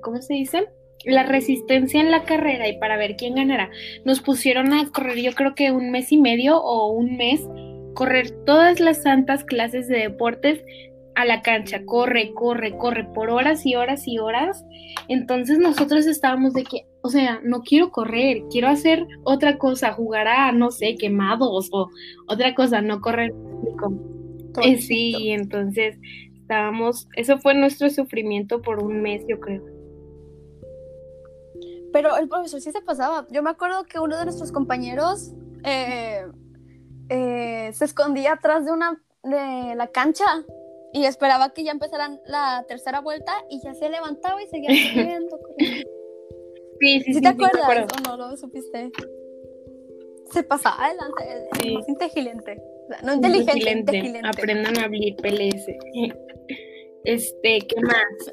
[0.00, 0.66] ¿cómo se dice?
[1.04, 3.70] la resistencia en la carrera y para ver quién ganará
[4.06, 7.42] nos pusieron a correr yo creo que un mes y medio o un mes
[7.94, 10.64] correr todas las santas clases de deportes
[11.16, 14.64] a la cancha, corre, corre, corre por horas y horas y horas.
[15.08, 20.28] Entonces nosotros estábamos de que, o sea, no quiero correr, quiero hacer otra cosa, jugar
[20.28, 21.88] a, no sé, quemados o
[22.28, 23.34] otra cosa, no correr.
[24.62, 25.96] Eh, sí, entonces
[26.34, 29.64] estábamos, eso fue nuestro sufrimiento por un mes, yo creo.
[31.94, 33.26] Pero el profesor sí se pasaba.
[33.30, 35.32] Yo me acuerdo que uno de nuestros compañeros
[35.64, 36.26] eh,
[37.08, 40.44] eh, se escondía atrás de una de la cancha
[40.96, 45.38] y esperaba que ya empezaran la tercera vuelta y ya se levantaba y seguía corriendo.
[45.38, 45.90] corriendo.
[46.80, 48.90] Sí, sí, ¿Sí sí, te sí, acuerdas o no lo supiste?
[50.32, 51.74] Se pasaba adelante, el, el Sí.
[51.74, 52.56] más inteligente.
[52.84, 54.20] O sea, no inteligente, inteligente.
[54.26, 55.66] Aprendan a abrir PLS.
[57.04, 58.32] Este, ¿qué más?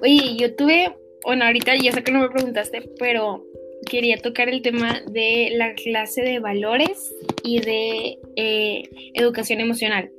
[0.00, 3.44] Oye, yo tuve, bueno, ahorita ya sé que no me preguntaste, pero
[3.90, 7.14] quería tocar el tema de la clase de valores
[7.44, 10.10] y de eh, educación emocional.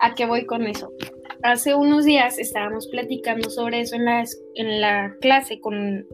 [0.00, 0.92] ¿A qué voy con eso?
[1.42, 6.06] Hace unos días estábamos platicando sobre eso en la, en la clase con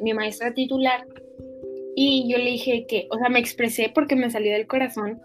[0.00, 1.06] mi maestra titular
[1.94, 5.20] y yo le dije que, o sea, me expresé porque me salió del corazón.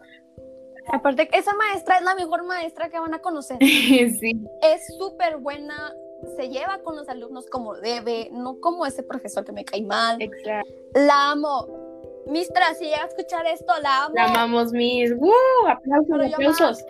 [0.91, 3.57] Aparte, esa maestra es la mejor maestra que van a conocer.
[3.61, 5.93] sí, es súper buena,
[6.35, 10.21] se lleva con los alumnos como debe, no como ese profesor que me cae mal.
[10.21, 10.67] exacto.
[10.95, 12.23] La amo.
[12.27, 14.15] Mistra, si llega a escuchar esto, la amo.
[14.15, 15.13] La amamos, mis.
[15.15, 15.31] ¡Woo!
[15.67, 16.85] Aplausos, aplausos.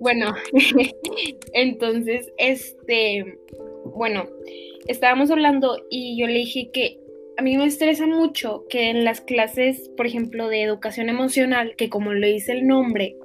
[0.00, 0.34] Bueno,
[1.52, 3.38] entonces, este,
[3.84, 4.24] bueno,
[4.86, 7.00] estábamos hablando y yo le dije que
[7.36, 11.88] a mí me estresa mucho que en las clases, por ejemplo, de educación emocional, que
[11.88, 13.16] como le dice el nombre,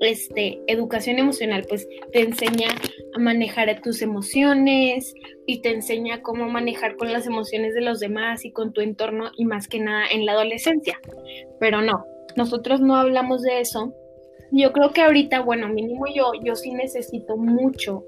[0.00, 2.68] este, educación emocional, pues te enseña
[3.14, 5.14] a manejar tus emociones
[5.46, 9.30] y te enseña cómo manejar con las emociones de los demás y con tu entorno
[9.36, 10.98] y más que nada en la adolescencia.
[11.60, 12.04] Pero no,
[12.36, 13.94] nosotros no hablamos de eso
[14.60, 18.04] yo creo que ahorita, bueno, mínimo yo, yo sí necesito mucho,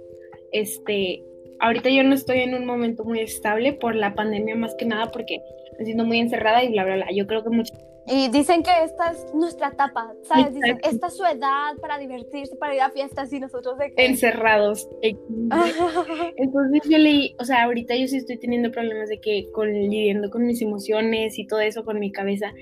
[0.52, 1.22] este,
[1.60, 5.10] ahorita yo no estoy en un momento muy estable por la pandemia más que nada
[5.10, 5.40] porque
[5.78, 7.06] me siento muy encerrada y bla, bla, bla.
[7.14, 7.74] Yo creo que mucho...
[8.08, 10.54] Y dicen que esta es nuestra etapa, ¿sabes?
[10.54, 14.06] Dicen, esta es su edad para divertirse, para ir a fiestas y nosotros de que...
[14.06, 14.88] Encerrados.
[15.02, 20.30] Entonces yo leí, o sea, ahorita yo sí estoy teniendo problemas de que con lidiando
[20.30, 22.52] con mis emociones y todo eso con mi cabeza.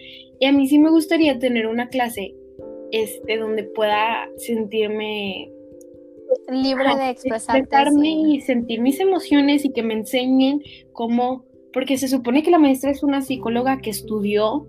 [0.41, 2.35] Y a mí sí me gustaría tener una clase
[2.95, 5.51] este, donde pueda sentirme
[6.49, 12.45] libre de expresarte y sentir mis emociones y que me enseñen cómo, porque se supone
[12.45, 14.68] que la maestra es una psicóloga que estudió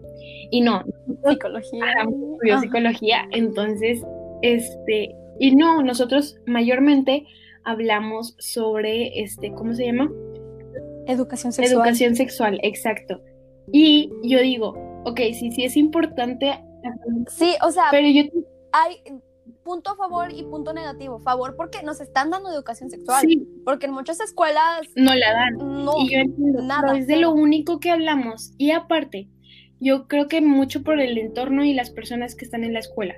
[0.50, 0.84] y no,
[1.24, 4.04] psicología, estudió psicología, entonces,
[4.42, 7.28] este, y no, nosotros mayormente
[7.64, 10.12] hablamos sobre, este, ¿cómo se llama?
[11.06, 11.78] Educación sexual.
[11.78, 13.22] Educación sexual, exacto.
[13.72, 14.74] Y yo digo,
[15.06, 16.65] ok, sí, sí es importante.
[17.28, 18.24] Sí, o sea, pero yo...
[18.72, 19.02] Hay,
[19.64, 21.20] punto a favor y punto negativo.
[21.20, 23.26] Favor porque nos están dando educación sexual.
[23.64, 25.58] Porque en muchas escuelas no la dan.
[25.58, 26.98] No, y yo entiendo, nada.
[26.98, 28.54] es de lo único que hablamos.
[28.58, 29.28] Y aparte,
[29.80, 33.16] yo creo que mucho por el entorno y las personas que están en la escuela.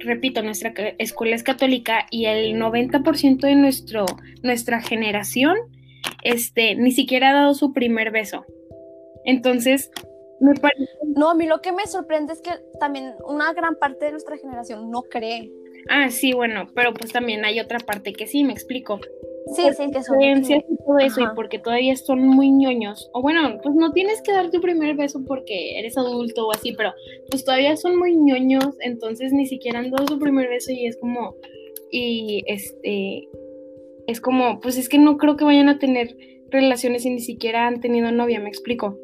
[0.00, 4.06] Repito, nuestra escuela es católica y el 90% de nuestro,
[4.42, 5.56] nuestra generación
[6.22, 8.44] este, ni siquiera ha dado su primer beso.
[9.24, 9.90] Entonces,
[10.40, 10.90] me parece...
[11.16, 14.36] No, a mí lo que me sorprende es que también una gran parte de nuestra
[14.36, 15.50] generación no cree.
[15.88, 19.00] Ah, sí, bueno, pero pues también hay otra parte que sí, me explico.
[19.54, 20.22] Sí, sí, que son.
[20.22, 23.10] y todo eso, y porque todavía son muy ñoños.
[23.12, 26.72] O bueno, pues no tienes que dar tu primer beso porque eres adulto o así,
[26.72, 26.92] pero
[27.30, 30.96] pues todavía son muy ñoños, entonces ni siquiera han dado su primer beso y es
[30.96, 31.36] como.
[31.90, 33.28] Y este.
[34.06, 36.16] Es como, pues es que no creo que vayan a tener
[36.50, 38.98] relaciones y ni siquiera han tenido novia, me explico.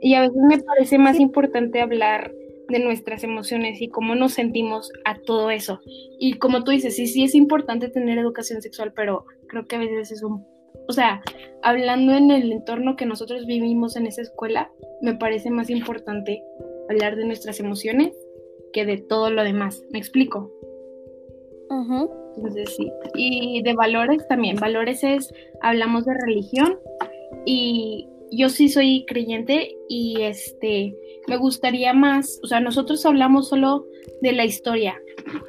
[0.00, 2.32] Y a veces me parece más importante hablar
[2.68, 5.80] de nuestras emociones y cómo nos sentimos a todo eso.
[6.18, 9.80] Y como tú dices, sí, sí es importante tener educación sexual, pero creo que a
[9.80, 10.44] veces es un...
[10.88, 11.22] O sea,
[11.62, 14.70] hablando en el entorno que nosotros vivimos en esa escuela,
[15.00, 16.42] me parece más importante
[16.88, 18.14] hablar de nuestras emociones
[18.72, 19.82] que de todo lo demás.
[19.90, 20.52] ¿Me explico?
[22.36, 22.92] Entonces sí.
[23.14, 24.56] Y de valores también.
[24.56, 25.32] Valores es,
[25.62, 26.78] hablamos de religión
[27.44, 30.96] y yo sí soy creyente y este
[31.28, 33.86] me gustaría más, o sea, nosotros hablamos solo
[34.20, 35.00] de la historia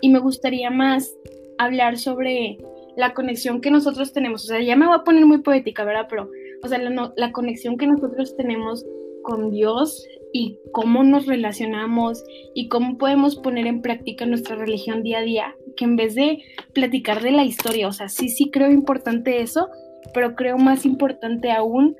[0.02, 1.16] y me gustaría más
[1.58, 2.58] hablar sobre
[2.96, 4.44] la conexión que nosotros tenemos.
[4.44, 6.08] O sea, ya me voy a poner muy poética, ¿verdad?
[6.10, 6.30] Pero,
[6.64, 8.84] o sea, la, la conexión que nosotros tenemos
[9.22, 12.24] con Dios y cómo nos relacionamos
[12.56, 16.44] y cómo podemos poner en práctica nuestra religión día a día, que en vez de
[16.74, 19.70] platicar de la historia, o sea, sí, sí creo importante eso,
[20.14, 21.96] pero creo más importante aún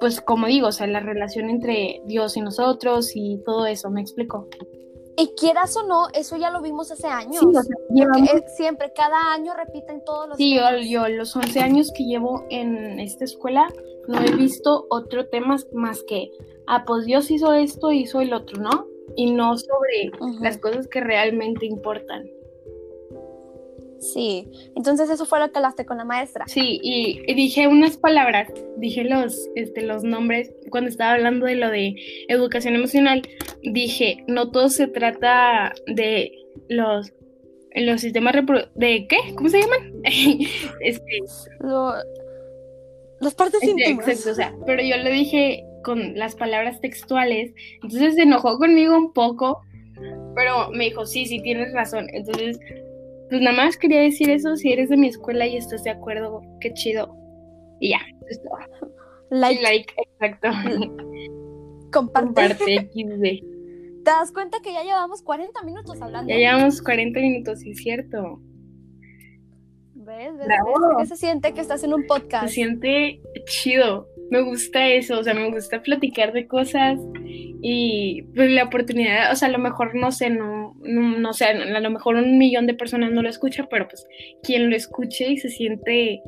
[0.00, 4.00] pues como digo, o sea, la relación entre Dios y nosotros y todo eso, ¿me
[4.00, 4.48] explico?
[5.16, 7.38] Y quieras o no, eso ya lo vimos hace años.
[7.38, 8.30] Sí, o sea, llevamos...
[8.56, 12.98] siempre, cada año repiten todos los Sí, yo, yo, los 11 años que llevo en
[12.98, 13.68] esta escuela
[14.08, 16.30] no he visto otro tema más que,
[16.66, 18.86] ah, pues Dios hizo esto, hizo el otro, ¿no?
[19.14, 22.30] Y no sobre las cosas que realmente importan.
[24.00, 26.46] Sí, entonces eso fue lo que hablaste con la maestra.
[26.48, 28.48] Sí, y, dije unas palabras,
[28.78, 31.94] dije los, este, los nombres, cuando estaba hablando de lo de
[32.28, 33.22] educación emocional,
[33.62, 36.32] dije, no todo se trata de
[36.68, 37.12] los,
[37.74, 38.34] los sistemas
[38.74, 39.92] de qué, ¿cómo se llaman?
[40.80, 41.20] este,
[43.20, 44.08] las partes este, íntimas.
[44.08, 48.96] Exacto, o sea, pero yo le dije con las palabras textuales, entonces se enojó conmigo
[48.96, 49.60] un poco,
[50.34, 52.58] pero me dijo, sí, sí, tienes razón, entonces
[53.30, 56.42] pues nada más quería decir eso, si eres de mi escuela y estás de acuerdo,
[56.60, 57.16] qué chido.
[57.80, 58.00] Y ya,
[59.30, 59.62] Like.
[59.62, 60.48] like, exacto.
[61.92, 62.34] Comparte.
[62.34, 64.04] Comparte XD.
[64.04, 66.30] ¿Te das cuenta que ya llevamos 40 minutos hablando?
[66.30, 68.40] Ya llevamos 40 minutos, sí es cierto.
[69.94, 70.36] ¿Ves?
[70.36, 70.48] ¿Ves?
[70.98, 72.48] ¿Qué se siente que estás en un podcast?
[72.48, 74.08] Se siente chido.
[74.30, 79.36] Me gusta eso, o sea, me gusta platicar de cosas y pues la oportunidad, o
[79.36, 82.74] sea, a lo mejor no sé, no, no, sé, a lo mejor un millón de
[82.74, 84.06] personas no lo escucha, pero pues
[84.42, 86.22] quien lo escuche y se siente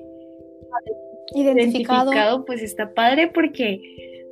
[1.35, 3.81] identificado, pues está padre porque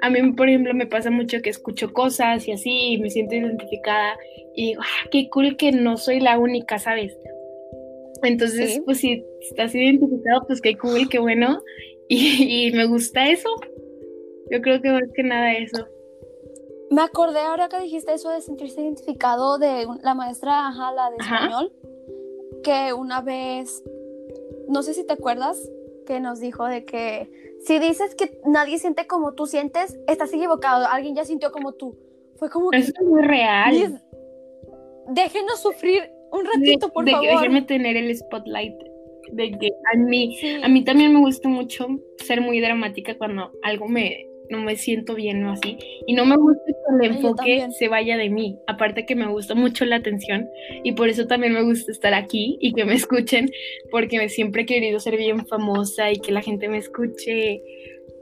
[0.03, 3.35] a mí, por ejemplo, me pasa mucho que escucho cosas y así y me siento
[3.35, 4.17] identificada
[4.55, 7.17] y digo, ah, qué cool que no soy la única, ¿sabes?
[8.23, 11.63] Entonces, pues si estás identificado, pues qué cool, qué bueno.
[12.09, 13.49] Y, y me gusta eso.
[14.51, 15.87] Yo creo que más que nada eso.
[16.91, 21.17] Me acordé ahora que dijiste eso de sentirse identificado de la maestra, ajá, la de
[21.19, 21.73] español,
[22.65, 23.85] que una vez,
[24.69, 25.71] no sé si te acuerdas,
[26.05, 27.31] que nos dijo de que
[27.65, 31.97] si dices que nadie siente como tú sientes, estás equivocado, alguien ya sintió como tú.
[32.35, 34.03] Fue como Eso es muy real.
[35.07, 37.29] Déjenos sufrir Un ratito, por de, favor.
[37.29, 38.75] Déjenme tener el spotlight
[39.33, 40.57] de que a mí, Sí.
[40.63, 41.87] a mí también me gusta mucho
[42.19, 45.79] ser muy dramática cuando algo me no me siento bien o así
[46.09, 49.29] y no me gusta que el Ay, enfoque se vaya de mí aparte que me
[49.29, 50.49] gusta mucho la atención
[50.83, 53.49] y por eso también me gusta estar aquí y que me escuchen
[53.93, 57.63] porque siempre he querido ser bien famosa y que la gente me escuche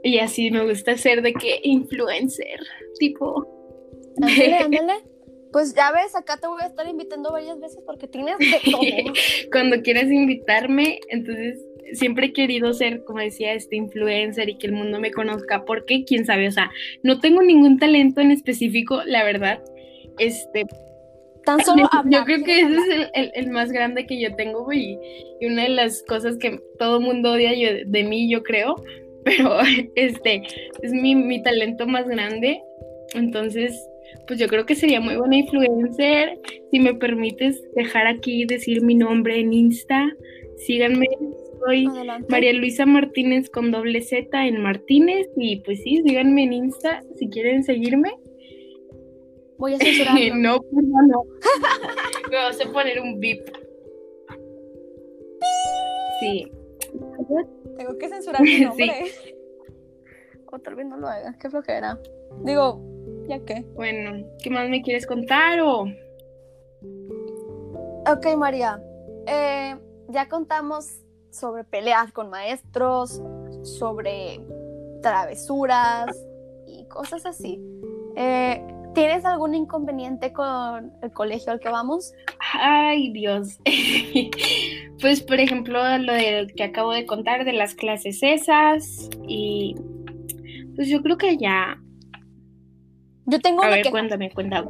[0.03, 2.59] y así me gusta ser de que influencer
[2.99, 3.47] tipo
[4.21, 4.93] Ándale, ándale.
[5.51, 8.81] Pues ya ves, acá te voy a estar invitando varias veces porque tienes de todo.
[9.51, 14.73] cuando quieras invitarme, entonces siempre he querido ser, como decía, este influencer y que el
[14.73, 16.69] mundo me conozca, porque quién sabe, o sea,
[17.01, 19.59] no tengo ningún talento en específico, la verdad.
[20.19, 20.65] Este,
[21.45, 22.25] Tan solo yo hablar.
[22.25, 24.99] creo que ¿quieres ese es el, el- el más grande que yo tengo y,
[25.39, 28.75] y una de las cosas que todo mundo odia yo- de mí, yo creo,
[29.25, 29.57] pero
[29.95, 30.43] este
[30.83, 32.61] es mi, mi talento más grande,
[33.15, 33.83] entonces
[34.27, 36.39] pues yo creo que sería muy buena influencer.
[36.71, 40.09] Si me permites dejar aquí decir mi nombre en Insta,
[40.57, 41.07] síganme,
[41.65, 42.27] soy Adelante.
[42.29, 47.29] María Luisa Martínez con doble Z en Martínez y pues sí, síganme en Insta si
[47.29, 48.11] quieren seguirme.
[49.57, 50.35] Voy a censurarlo.
[50.35, 51.23] no, pues no, no.
[52.29, 53.41] Me vas a poner un bip.
[56.19, 56.51] Sí.
[57.77, 59.05] Tengo que censurar mi nombre.
[60.51, 61.37] O tal vez no lo haga.
[61.39, 61.99] Qué flojera.
[62.43, 62.81] Digo,
[63.29, 63.61] ya que.
[63.75, 65.85] Bueno, ¿qué más me quieres contar o
[68.11, 68.81] Ok, María.
[69.27, 69.75] eh,
[70.09, 70.87] ya contamos
[71.31, 73.21] sobre peleas con maestros,
[73.63, 74.41] sobre
[75.03, 76.07] travesuras
[76.65, 77.61] y cosas así.
[78.15, 78.63] Eh,
[78.95, 82.11] ¿Tienes algún inconveniente con el colegio al que vamos?
[82.53, 83.59] Ay, Dios.
[85.01, 89.75] pues, por ejemplo, lo de- que acabo de contar de las clases esas y
[90.75, 91.79] pues yo creo que ya.
[93.29, 93.91] Yo tengo A una ver, queja.
[93.91, 94.69] cuéntame, cuéntame.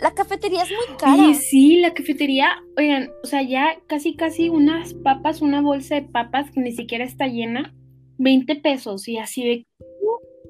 [0.00, 1.14] La cafetería es muy cara.
[1.14, 6.02] Oye, sí, la cafetería, oigan, o sea, ya casi, casi unas papas, una bolsa de
[6.02, 7.72] papas que ni siquiera está llena,
[8.18, 9.66] 20 pesos y así de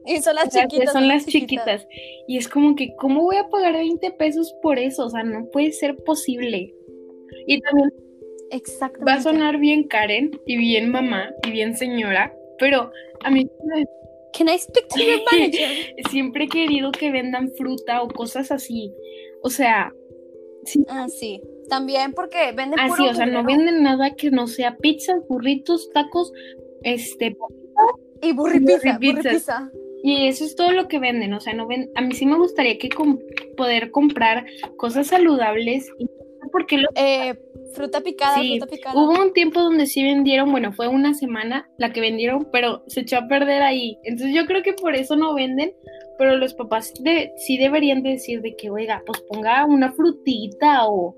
[0.06, 0.92] Y son las o sea, chiquitas.
[0.92, 1.86] son las chiquitas.
[2.26, 5.04] Y es como que, ¿cómo voy a pagar 20 pesos por eso?
[5.06, 6.74] O sea, no puede ser posible.
[7.46, 7.90] Y también
[8.50, 9.04] Exactamente.
[9.10, 12.90] va a sonar bien Karen y bien mamá y bien señora, pero
[13.22, 13.46] a mí
[14.33, 15.68] Can I speak to your manager?
[16.11, 18.93] siempre he querido que vendan fruta o cosas así.
[19.43, 19.93] O sea,
[20.89, 21.41] ah, sí.
[21.68, 25.91] También porque venden así, puro o sea, no venden nada que no sea pizzas, burritos,
[25.93, 26.33] tacos,
[26.83, 27.37] este,
[28.20, 29.70] Y burripizza, burripizza.
[30.03, 31.33] y eso es todo lo que venden.
[31.35, 32.89] O sea, no ven, a mí sí me gustaría que
[33.57, 34.45] poder comprar
[34.76, 36.11] cosas saludables y no
[36.43, 37.35] sé por qué lo Eh,
[37.74, 38.94] fruta picada, Sí, fruta picada.
[38.96, 43.00] Hubo un tiempo donde sí vendieron, bueno, fue una semana la que vendieron, pero se
[43.00, 43.98] echó a perder ahí.
[44.04, 45.74] Entonces yo creo que por eso no venden,
[46.18, 50.86] pero los papás de, sí deberían de decir de que, oiga, pues ponga una frutita
[50.86, 51.16] o...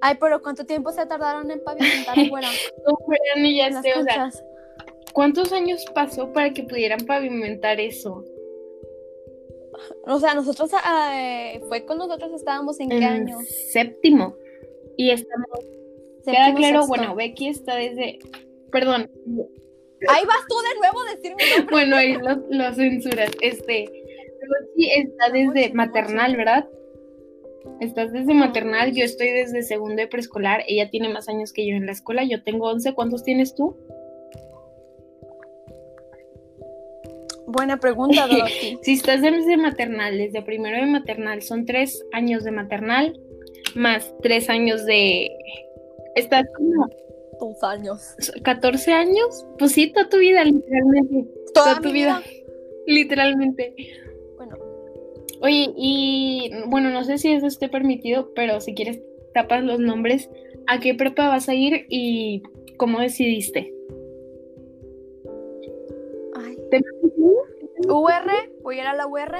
[0.00, 2.48] Ay, pero ¿cuánto tiempo se tardaron en pavimentar afuera?
[2.86, 4.30] o fueran y ya sé, o sea?
[5.12, 8.24] ¿cuántos años pasó para que pudieran pavimentar eso?
[10.06, 10.70] O sea, nosotros,
[11.12, 13.38] eh, fue con nosotros estábamos en qué En año?
[13.72, 14.36] séptimo.
[14.98, 15.60] Y estamos,
[16.24, 16.88] queda claro, sexto.
[16.88, 18.18] bueno, Becky está desde,
[18.70, 19.08] perdón,
[20.06, 21.72] Ahí vas tú de nuevo a decir mi nombre.
[21.72, 23.30] Bueno, ahí lo, lo censuras.
[23.40, 23.86] Este,
[24.76, 26.36] sí, está desde maternal.
[26.36, 26.68] ¿verdad?
[27.80, 30.62] Estás desde maternal, yo estoy desde segundo de preescolar.
[30.68, 32.22] Ella tiene más años que yo en la escuela.
[32.24, 32.94] Yo tengo 11.
[32.94, 33.76] ¿Cuántos tienes tú?
[37.46, 38.78] Buena pregunta, Dorothy.
[38.82, 43.18] Si estás desde maternal, desde primero de maternal, son tres años de maternal
[43.74, 45.28] más tres años de.
[46.14, 46.88] Estás como
[47.38, 48.16] Tus años.
[48.42, 49.46] 14 años.
[49.58, 51.24] Pues sí, toda tu vida, literalmente.
[51.54, 52.22] Toda, Toda tu vida.
[52.86, 53.74] Literalmente.
[54.36, 54.56] Bueno,
[55.40, 59.00] Oye, y bueno, no sé si eso esté permitido, pero si quieres
[59.34, 60.28] tapas los nombres,
[60.66, 62.42] ¿a qué prepa vas a ir y
[62.76, 63.72] cómo decidiste?
[66.34, 66.56] ay.
[66.70, 66.82] ¿Te-
[67.88, 68.12] UR,
[68.62, 69.30] voy a ir a la UR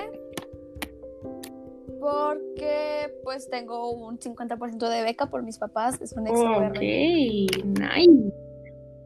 [2.01, 8.32] porque pues tengo un 50% de beca por mis papás, es un extra Ok, nice.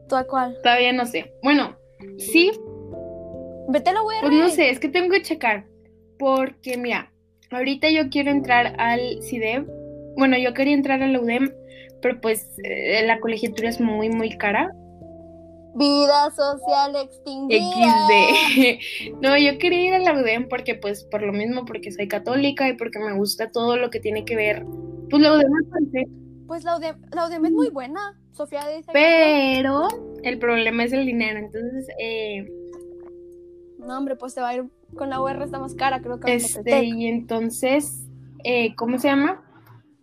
[0.07, 0.57] ¿Tú a cuál?
[0.61, 1.33] Todavía no sé.
[1.43, 1.75] Bueno,
[2.17, 2.51] sí,
[3.69, 4.13] Vete a la UR.
[4.21, 5.65] pues no sé, es que tengo que checar.
[6.19, 7.11] Porque mira,
[7.51, 9.65] ahorita yo quiero entrar al CIDEB.
[10.17, 11.51] Bueno, yo quería entrar a la UDEM,
[12.01, 14.71] pero pues eh, la colegiatura es muy, muy cara.
[15.75, 18.07] Vida social extinguida.
[18.07, 19.13] XD.
[19.21, 22.67] No, yo quería ir a la UDEM porque, pues, por lo mismo, porque soy católica
[22.69, 24.65] y porque me gusta todo lo que tiene que ver.
[25.09, 25.51] Pues la UDEM
[25.91, 26.07] me.
[26.47, 28.19] Pues la UDEM, la UDEM es muy buena.
[28.31, 29.87] Sofía dice que Pero
[30.23, 31.39] el problema es el dinero.
[31.39, 32.51] Entonces, eh,
[33.77, 33.97] no.
[33.97, 34.65] Hombre, pues te va a ir
[34.95, 38.05] con la UR, está más cara, creo que este, y entonces,
[38.43, 39.43] eh, ¿cómo se llama?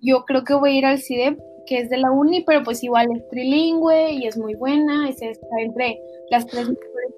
[0.01, 1.39] yo creo que voy a ir al CIDEP,
[1.71, 5.23] que es de la uni, pero pues igual es trilingüe y es muy buena, es
[5.23, 7.15] está entre las tres mejores.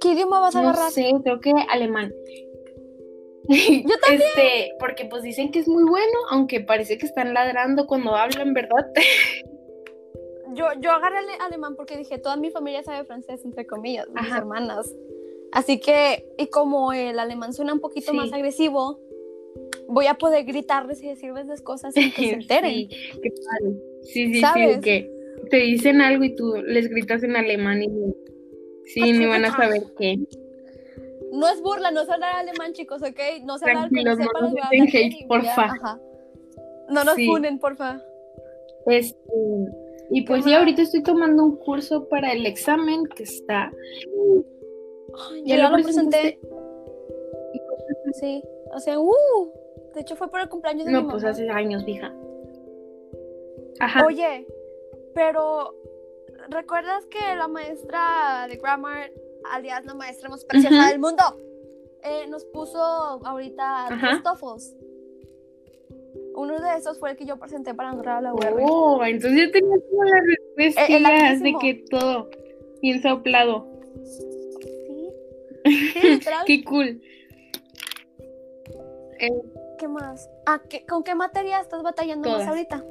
[0.00, 0.92] ¿Qué idioma vas a No agarrar?
[0.92, 2.12] sé, creo que alemán.
[3.48, 4.22] Yo también.
[4.36, 8.54] Este, porque pues dicen que es muy bueno, aunque parece que están ladrando cuando hablan,
[8.54, 8.86] ¿verdad?
[10.52, 14.18] Yo, yo agarré ale- alemán porque dije, toda mi familia sabe francés, entre comillas, mis
[14.24, 14.38] Ajá.
[14.38, 14.92] hermanas.
[15.52, 18.16] Así que, y como el alemán suena un poquito Sí.
[18.16, 18.98] más agresivo,
[19.90, 22.72] voy a poder gritarles y decirles las cosas sin que se enteren.
[22.74, 22.88] Sí,
[23.22, 23.74] qué padre.
[24.02, 24.78] Sí, sí, ¿Sabes?
[24.80, 25.10] que
[25.50, 27.88] te dicen algo y tú les gritas en alemán y
[28.86, 30.18] sí, ni van a saber qué.
[31.32, 33.18] No es burla, no sé hablar alemán, chicos, ¿ok?
[33.44, 35.66] No sé hablar con no nos bien hate, y porfa.
[35.66, 36.00] ya, ajá.
[36.88, 37.26] No nos Sí.
[37.26, 38.00] funen, porfa.
[38.86, 39.18] Este,
[40.10, 40.58] y pues sí, más?
[40.58, 43.70] ahorita estoy tomando un curso para el examen que está.
[45.30, 46.38] Ay, ¿Ya yo ya lo lo presenté.
[46.40, 46.40] presentaste?
[48.20, 48.42] Sí.
[48.74, 49.12] O sea, uh.
[49.94, 51.12] De hecho, fue por el cumpleaños de mi No, mamá.
[51.14, 52.12] pues hace años, vieja.
[53.80, 54.04] Ajá.
[54.06, 54.46] Oye,
[55.14, 55.74] pero
[56.48, 59.10] ¿recuerdas que la maestra de grammar,
[59.52, 60.88] alias la maestra más preciosa Ujú.
[60.90, 61.22] del mundo,
[62.02, 63.88] eh, nos puso ahorita
[64.22, 64.76] TOEFLs?
[66.36, 68.60] Uno de esos fue el que yo presenté para entrar a la UR.
[68.62, 72.30] Oh, entonces ya tenía todas las respuestas El- el de que todo
[72.80, 73.66] bien soplado.
[74.04, 74.26] Sí.
[75.92, 76.20] Sí.
[76.46, 77.02] Qué cool.
[79.18, 79.28] Eh,
[79.80, 80.30] ¿Qué más?
[80.44, 82.40] Ah, ¿qué- ¿Con qué materia estás batallando Todas.
[82.40, 82.84] más ahorita?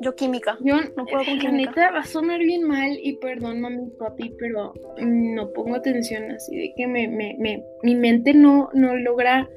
[0.00, 0.58] Yo química.
[0.60, 1.70] yo, No puedo con la química.
[1.70, 6.32] neta, va a sonar bien mal y perdón, mami, papi, pero mm, no pongo atención
[6.32, 9.48] así de que me, me, me, mi mente no, no logra.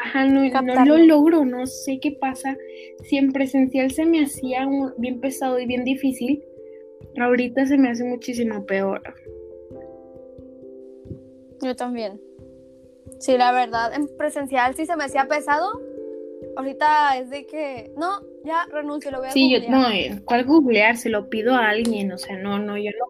[0.00, 2.56] Ajá, no, no lo logro, no sé qué pasa.
[3.02, 6.44] Si en presencial se me hacía un- bien pesado y bien difícil,
[7.20, 9.02] ahorita se me hace muchísimo peor.
[11.60, 12.20] Yo también.
[13.18, 15.80] Sí, la verdad, en presencial sí se me hacía pesado.
[16.56, 20.44] Ahorita es de que, no, ya renuncio, lo voy a Sí, yo, no, eh, ¿cuál
[20.44, 20.96] googlear?
[20.96, 23.06] Se lo pido a alguien, o sea, no, no, yo no.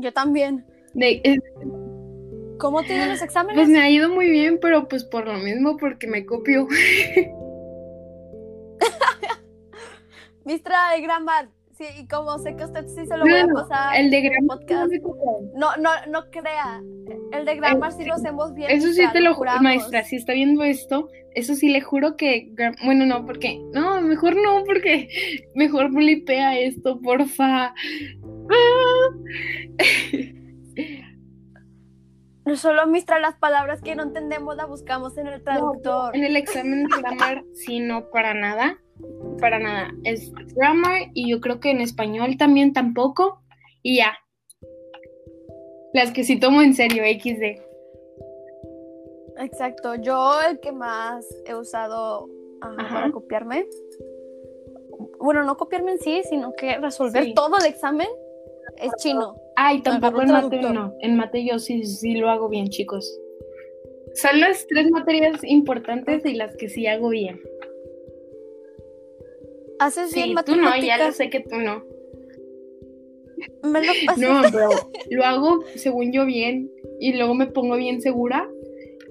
[0.00, 0.64] Yo también.
[0.94, 1.36] De- eh,
[2.58, 3.56] ¿Cómo tienen los exámenes?
[3.56, 6.66] pues me ha ido muy bien, pero pues por lo mismo, porque me copio.
[10.44, 11.48] Mistra de Grammar.
[11.76, 13.96] Sí, y como sé que usted sí se lo voy a No, pasar.
[13.96, 14.92] el de el grammar podcast.
[15.54, 16.80] No, no, no crea.
[17.32, 18.70] El de Grammar sí lo hacemos bien.
[18.70, 22.50] Eso sí te lo juro, maestra, si está viendo esto, eso sí le juro que,
[22.84, 25.08] bueno, no, porque, no, mejor no, porque
[25.54, 27.74] mejor blipea esto, porfa.
[28.50, 29.08] Ah.
[32.46, 36.14] No solo Mistra, las palabras que no entendemos las buscamos en el traductor.
[36.14, 38.78] En el examen de grammar, sí, no, para nada,
[39.40, 39.90] para nada.
[40.04, 43.42] Es grammar y yo creo que en español también tampoco,
[43.82, 44.16] y ya.
[45.92, 47.60] Las que sí tomo en serio, XD.
[49.38, 49.96] Exacto.
[49.96, 52.28] Yo el que más he usado
[52.60, 52.94] ajá, Ajá.
[52.94, 53.66] para copiarme.
[55.18, 57.34] Bueno, no copiarme en sí, sino que resolver Sí.
[57.34, 58.08] todo el examen
[58.76, 59.36] es chino.
[59.56, 60.94] Ay, tampoco en mate no.
[61.00, 63.18] En mate yo sí, sí lo hago bien, chicos.
[64.14, 67.40] Son las tres materias importantes y las que sí hago bien.
[69.78, 71.16] Haces bien Sí, tú no, ya lo matemáticas.
[71.16, 71.84] sé que tú no.
[73.62, 74.18] Me lo pasas.
[74.18, 74.70] No, pero
[75.10, 78.48] lo hago según yo bien y luego me pongo bien segura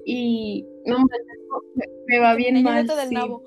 [0.04, 2.86] y no me, me va bien mal.
[2.86, 3.14] Del sí.
[3.14, 3.42] nabo.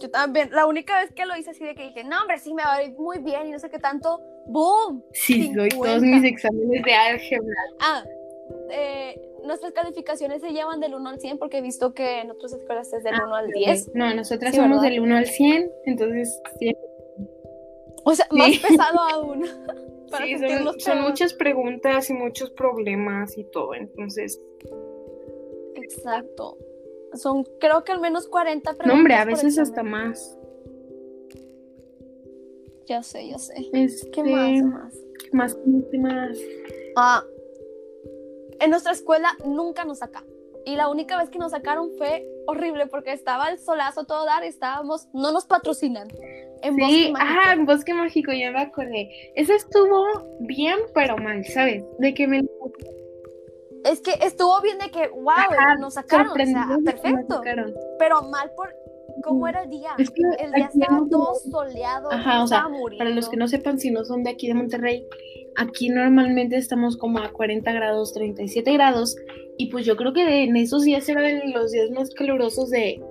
[0.00, 0.50] Yo también.
[0.52, 2.76] La única vez que lo hice así de que dije, no, hombre, sí me va
[2.76, 4.20] a ir muy bien y no sé qué tanto.
[4.46, 5.04] ¡Boom!
[5.12, 6.06] Sí, doy todos 50.
[6.06, 7.54] mis exámenes de álgebra.
[7.80, 8.04] Ah,
[8.72, 12.52] eh, nuestras calificaciones se llevan del 1 al 100 porque he visto que en otras
[12.52, 13.90] escuelas es del 1 al 10.
[13.94, 14.90] No, nosotras Sí, somos ¿verdad?
[14.90, 16.74] del 1 al 100, entonces sí,
[18.04, 18.36] O sea, Sí.
[18.36, 19.46] más pesado aún.
[20.10, 24.40] Para sí, son, son muchas preguntas y muchos problemas y todo, entonces
[25.76, 26.58] Exacto.
[27.14, 28.86] Son, creo que al menos 40 preguntas.
[28.86, 30.36] No, hombre, a veces hasta más.
[32.90, 33.54] Ya sé, ya sé.
[33.72, 34.50] Este, ¿Qué más?
[34.50, 34.94] ¿Qué más?
[35.22, 35.56] ¿Qué más?
[35.92, 36.38] ¿Qué más?
[36.96, 37.22] Ah,
[38.58, 40.24] en nuestra escuela nunca nos saca.
[40.66, 44.42] Y la única vez que nos sacaron fue horrible porque estaba el solazo todo dar
[44.42, 46.08] y estábamos, no nos patrocinan.
[46.62, 47.40] En Sí, Bosque Mágico.
[47.44, 49.08] ah, en Bosque Mágico, ya me acordé.
[49.36, 50.04] Eso estuvo
[50.40, 51.84] bien, pero mal, ¿sabes?
[52.00, 52.42] De que me
[53.84, 57.36] Es que estuvo bien de que, wow, Ajá, nos sacaron, o sea, perfecto.
[57.36, 57.72] sacaron.
[58.00, 58.74] Pero mal por
[59.22, 59.90] cómo era el día.
[59.98, 62.66] Es que El día estaba todo soleado, Ajá, o sea.
[62.98, 65.06] Para los que no sepan, si no son de aquí de Monterrey,
[65.56, 69.16] aquí normalmente estamos como a 40 grados, 37 grados,
[69.58, 73.02] y pues yo creo que en esos días eran los días más calurosos de,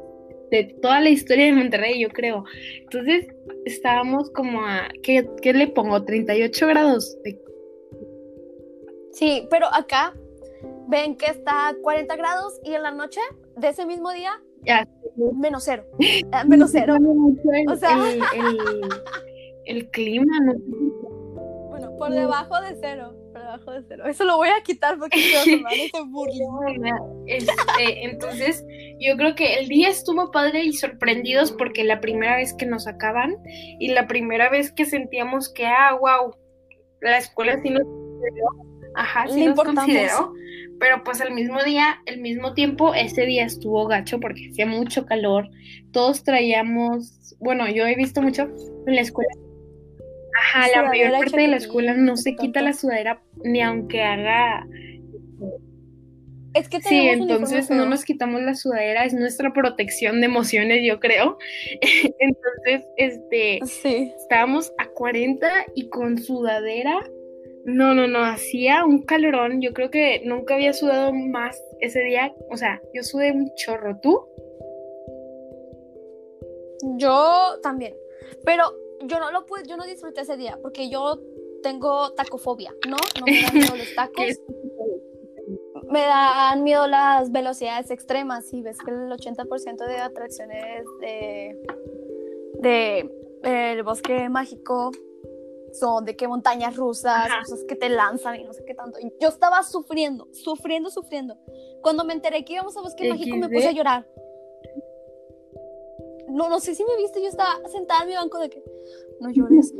[0.51, 2.43] de toda la historia de Monterrey, yo creo.
[2.81, 3.27] Entonces
[3.65, 6.03] estábamos como a, ¿qué, qué le pongo?
[6.03, 7.17] 38 grados.
[7.23, 7.39] De-
[9.11, 10.13] Sí, pero acá
[10.87, 13.19] ven que está a 40 grados y en la noche
[13.57, 14.31] de ese mismo día,
[14.65, 14.87] Ya.
[15.35, 15.83] menos cero.
[16.31, 16.95] Ah, menos cero.
[17.67, 18.89] O sea- el, el-
[19.65, 20.53] el clima, ¿no?
[21.69, 23.13] Bueno, por debajo de cero.
[23.31, 24.03] Por debajo de cero.
[24.07, 26.81] Eso lo voy a quitar porque ese burling.
[27.27, 28.65] Este, entonces,
[28.99, 32.85] yo creo que el día estuvo padre y sorprendidos porque la primera vez que nos
[32.85, 33.35] sacaban
[33.79, 36.33] y la primera vez que sentíamos que, ah, wow,
[37.01, 38.47] la escuela sí nos consideró,
[38.95, 39.83] ajá, sí nos importamos.
[39.85, 40.33] consideró,
[40.79, 45.05] pero pues al mismo día, al mismo tiempo, ese día estuvo gacho porque hacía mucho
[45.05, 45.49] calor,
[45.91, 48.43] todos traíamos, bueno, yo he visto mucho
[48.87, 49.31] en la escuela.
[50.41, 54.65] Ajá, la mayor parte de la escuela no se quita la sudadera ni aunque haga
[56.53, 60.99] Es que Sí, entonces no nos quitamos la sudadera, es nuestra protección de emociones, yo
[60.99, 61.37] creo.
[62.19, 64.13] Entonces, este, Sí.
[64.17, 66.99] estábamos a 40 y con sudadera.
[67.65, 69.61] No, no, no, hacía un calorón.
[69.61, 72.33] Yo creo que nunca había sudado más ese día.
[72.49, 73.99] O sea, yo sudé un chorro.
[74.01, 74.19] ¿Tú?
[76.97, 77.95] Yo también.
[78.45, 78.63] Pero
[79.05, 81.19] yo no lo pude, yo no disfruté ese día porque yo
[81.61, 82.97] tengo tacofobia, ¿no?
[83.19, 84.39] No me dan miedo los tacos.
[85.91, 91.57] Me dan miedo las velocidades extremas y ves que el 80% de atracciones de,
[92.59, 92.99] de
[93.43, 94.91] eh, el bosque mágico
[95.73, 97.39] son de que montañas rusas, Ajá.
[97.43, 98.97] cosas que te lanzan y no sé qué tanto.
[99.19, 101.37] Yo estaba sufriendo, sufriendo, sufriendo.
[101.81, 104.07] Cuando me enteré que íbamos a bosque mágico me puse a llorar.
[106.29, 108.63] No, no sé si me viste, yo estaba sentada en mi banco de que
[109.19, 109.73] no llores.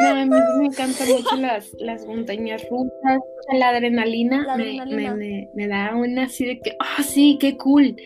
[0.00, 3.20] No, a mí me encantan mucho las, las montañas rusas.
[3.52, 5.14] La adrenalina, La me- adrenalina.
[5.14, 7.96] Me, me- me da una así de que, ah, sí, qué cool.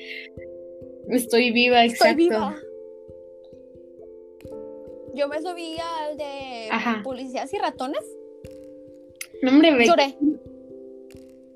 [1.09, 2.17] Estoy viva, Estoy exacto.
[2.17, 2.57] viva.
[5.17, 7.01] Yo me subí al de Ajá.
[7.03, 8.05] policías y ratones.
[9.43, 10.17] No, hombre, ve, Lloré.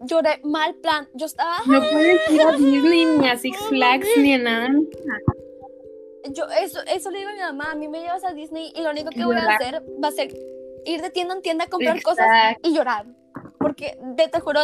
[0.01, 1.09] Lloré mal plan.
[1.13, 1.59] Yo estaba.
[1.67, 4.71] no puedes ir a Disney ni a Six Flags ni a nada.
[6.31, 7.73] Yo, eso, eso le digo a mi mamá.
[7.73, 10.13] A mí me llevas a Disney y lo único que voy a hacer va a
[10.13, 10.35] ser
[10.87, 12.27] ir de tienda en tienda a comprar cosas
[12.63, 13.05] y llorar.
[13.59, 14.61] Porque te, te juro,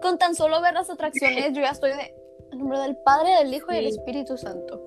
[0.00, 2.14] con tan solo ver las atracciones, yo ya estoy de.
[2.52, 3.86] En nombre del Padre, del Hijo y del.
[3.86, 4.80] Espíritu Santo.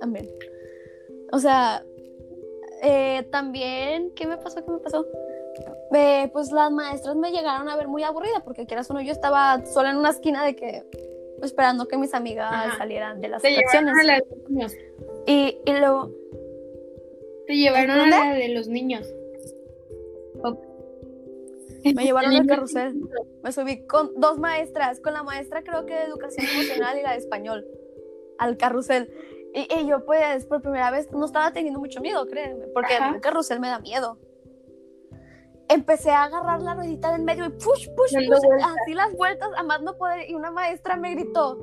[0.00, 0.28] Amén.
[1.32, 1.84] O sea,
[2.84, 4.64] eh, también, ¿qué me pasó?
[4.64, 5.06] ¿Qué me pasó?
[5.94, 9.12] Eh, pues las maestras me llegaron a ver muy aburrida porque quieras o no, yo
[9.12, 10.82] estaba sola en una esquina de que
[11.42, 12.78] esperando que mis amigas Ajá.
[12.78, 14.00] salieran de las Te llevaron atracciones.
[14.00, 14.72] a la de los niños.
[15.26, 16.10] Y, y luego,
[17.46, 19.06] Te llevaron a la de los niños.
[21.84, 22.94] me llevaron al carrusel.
[23.42, 27.12] Me subí con dos maestras, con la maestra creo que de educación emocional y la
[27.12, 27.66] de español,
[28.38, 29.10] al carrusel.
[29.54, 33.14] Y, y yo pues por primera vez no estaba teniendo mucho miedo, créeme, porque Ajá.
[33.14, 34.18] el carrusel me da miedo.
[35.68, 39.62] Empecé a agarrar la ruedita del medio y push, push, push, así las vueltas, a
[39.62, 40.28] más no poder.
[40.28, 41.56] Y una maestra me gritó,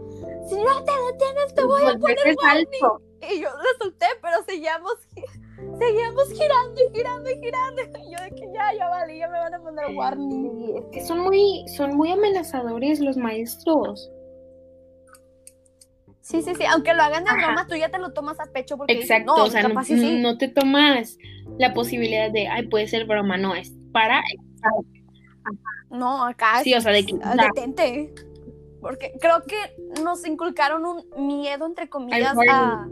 [0.47, 3.01] si no te detienes te voy a poner salto.
[3.29, 4.93] Y yo la solté, pero seguíamos,
[5.77, 7.81] seguíamos girando y girando y girando.
[7.81, 10.65] Y yo de que ya, ya valí, ya me van a poner warning.
[10.65, 14.09] Sí, es que son muy, son muy amenazadores los maestros.
[16.31, 17.45] Sí, sí, sí, aunque lo hagan de Ajá.
[17.47, 19.69] broma, tú ya te lo tomas a pecho porque dices, Exacto, no, o sea, no,
[19.69, 20.19] capaz sí, sí.
[20.21, 21.17] no te tomas
[21.59, 24.21] la posibilidad de, ay, puede ser broma, no, es para,
[25.89, 28.13] No, acá sí, o sea, de que, ah, detente.
[28.79, 29.55] Porque creo que
[30.01, 32.49] nos inculcaron un miedo, entre comillas, warning.
[32.49, 32.87] a...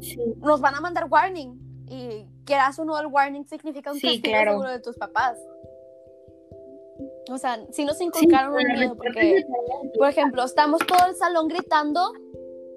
[0.00, 1.58] sí, Nos van a mandar warning.
[1.90, 4.50] Y quieras o no, el warning significa un Sí, castigo claro.
[4.52, 5.38] seguro de tus papás.
[7.30, 9.12] O sea, sí nos inculcaron un miedo, porque...
[9.20, 9.44] que-
[9.98, 12.12] Por ejemplo, estamos todo el salón gritando,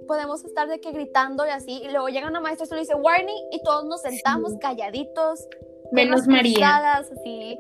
[0.08, 2.96] podemos estar de que gritando y así, y luego llega una maestra y solo dice
[2.96, 5.48] warning y todos nos sentamos calladitos.
[5.92, 6.88] menos María.
[6.98, 7.14] así.
[7.24, 7.58] Sí.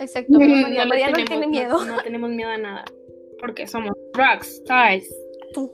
[0.00, 0.82] Exacto, menos María.
[0.84, 1.84] le María no tenemos- tiene miedo.
[1.84, 2.84] No, tenemos miedo a nada,
[3.38, 5.04] porque somos rockstars.
[5.52, 5.70] Tú.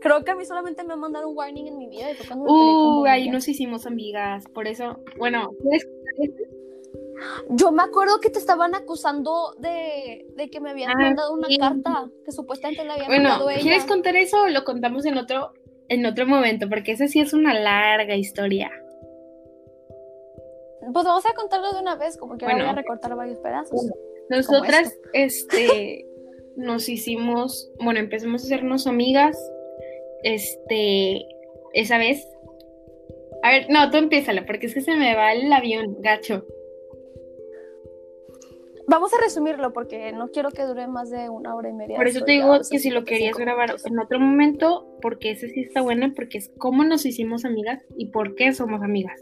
[0.00, 2.16] Creo que a mí solamente me han mandado un warning en mi vida y
[2.46, 5.86] Uh, ahí nos hicimos amigas, por eso, bueno, ¿quieres
[7.50, 11.48] Yo me acuerdo que te estaban acusando de, de que me habían Ah, mandado una
[11.48, 11.58] sí.
[11.58, 13.60] carta que supuestamente le había Bueno, mandado ella.
[13.60, 15.52] ¿quieres contar eso o lo contamos en otro,
[15.88, 16.68] en otro momento?
[16.68, 18.70] Porque esa sí es una larga historia.
[20.92, 22.60] Pues vamos a contarlo de una vez, como que Bueno.
[22.60, 23.90] voy a recortar varios pedazos.
[24.30, 26.06] Nosotras, este,
[26.56, 29.36] nos hicimos, bueno, empezamos a hacernos amigas,
[30.22, 31.26] este,
[31.74, 32.26] esa vez.
[33.42, 36.44] A ver, no, tú empiézala, porque es que se me va el avión, gacho.
[38.88, 41.96] Vamos a resumirlo porque no quiero que dure más de una hora y media.
[41.96, 45.50] Por eso te digo que si lo 55 querías grabar en otro momento, porque ese
[45.50, 49.20] sí está bueno, porque es cómo nos hicimos amigas y por qué somos amigas.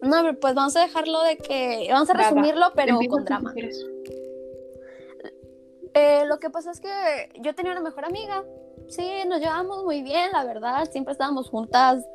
[0.00, 1.88] No, pues vamos a dejarlo de que.
[1.90, 3.52] Vamos a resumirlo, pero con drama.
[5.94, 6.88] Eh, lo que pasa es que
[7.40, 8.42] yo tenía una mejor amiga.
[8.88, 10.90] Sí, nos llevábamos muy bien, la verdad.
[10.90, 12.08] Siempre estábamos juntas.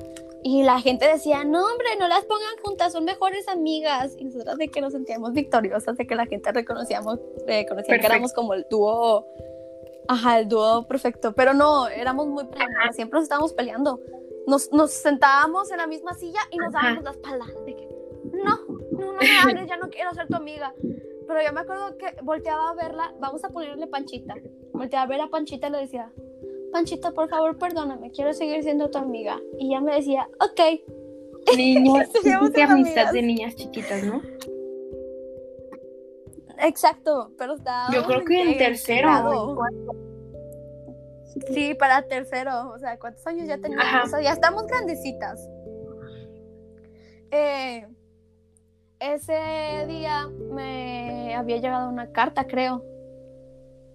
[0.48, 4.16] Y la gente decía, no, hombre, no las pongan juntas, son mejores amigas.
[4.18, 8.32] Y nosotras de que nos sentíamos victoriosas, de que la gente reconocíamos, reconocía que éramos
[8.32, 9.28] como el dúo.
[10.08, 11.34] Ajá, el dúo perfecto.
[11.34, 14.00] Pero no, éramos muy peleadas, siempre nos estábamos peleando
[14.48, 17.88] nos, nos sentábamos en la misma silla y nos dábamos las palabras de que,
[18.32, 18.60] no,
[18.92, 20.74] no, no me hables, ya no quiero ser tu amiga.
[21.28, 24.36] Pero yo me acuerdo que volteaba a verla, vamos a ponerle Panchita.
[24.72, 26.10] Volteaba a ver a Panchita y le decía,
[26.72, 29.40] Panchita, por favor, perdóname, quiero seguir siendo tu amiga.
[29.60, 31.56] Y ella me decía, ok.
[31.56, 32.10] Niñas,
[32.56, 34.22] qué amistad de niñas chiquitas, ¿no?
[36.60, 37.94] Exacto, pero estaba.
[37.94, 39.58] Yo creo que en tercero.
[41.54, 42.72] Sí, para tercero.
[42.72, 44.06] O sea, ¿cuántos años ya teníamos?
[44.06, 45.48] O sea, ya estamos grandecitas.
[47.32, 47.86] Eh,
[49.00, 52.84] ese día me había llegado una carta, creo.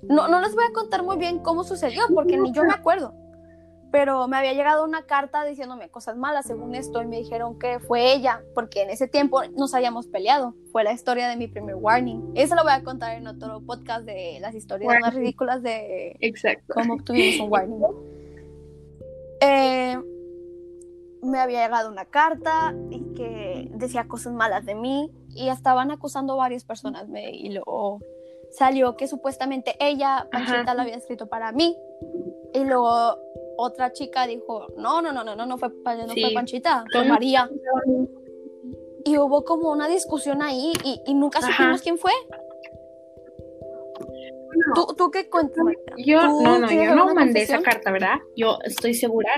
[0.03, 3.15] No, no les voy a contar muy bien cómo sucedió, porque ni yo me acuerdo
[3.93, 7.79] pero me había llegado una carta diciéndome cosas malas según esto y me dijeron que
[7.79, 10.55] fue ella, porque en ese tiempo nos habíamos peleado.
[10.73, 12.33] Fue la historia de mi primer warning.
[12.35, 16.19] Eso lo voy a contar en otro podcast de las historias más ridículas de
[16.73, 17.81] cómo obtuvimos un warning.
[19.45, 19.99] Eh,
[21.21, 26.37] me había llegado una carta y que decía cosas malas de mí y estaban acusando
[26.37, 27.99] varias personas me, y luego
[28.53, 31.77] salió que supuestamente ella, Panchita, la había escrito para mí
[32.53, 33.19] y luego
[33.57, 37.49] otra chica dijo, no, no, no, no, no, no fue, no fue Panchita, fue María.
[39.05, 42.13] Y hubo como una discusión ahí y, nunca supimos quién fue.
[44.75, 45.65] ¿Tú, ¿Tú, qué cuentas?
[45.97, 48.19] Yo, no, no, yo no mandé esa carta, ¿verdad?
[48.37, 49.31] Yo estoy segura.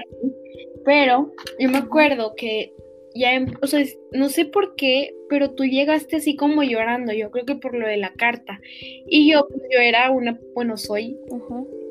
[0.84, 2.74] Pero yo me acuerdo que
[3.14, 7.30] ya, em, o sea, no sé por qué, pero tú llegaste así como llorando, yo
[7.30, 8.60] creo que por lo de la carta.
[9.06, 11.16] Y yo, pues, yo era una, bueno, soy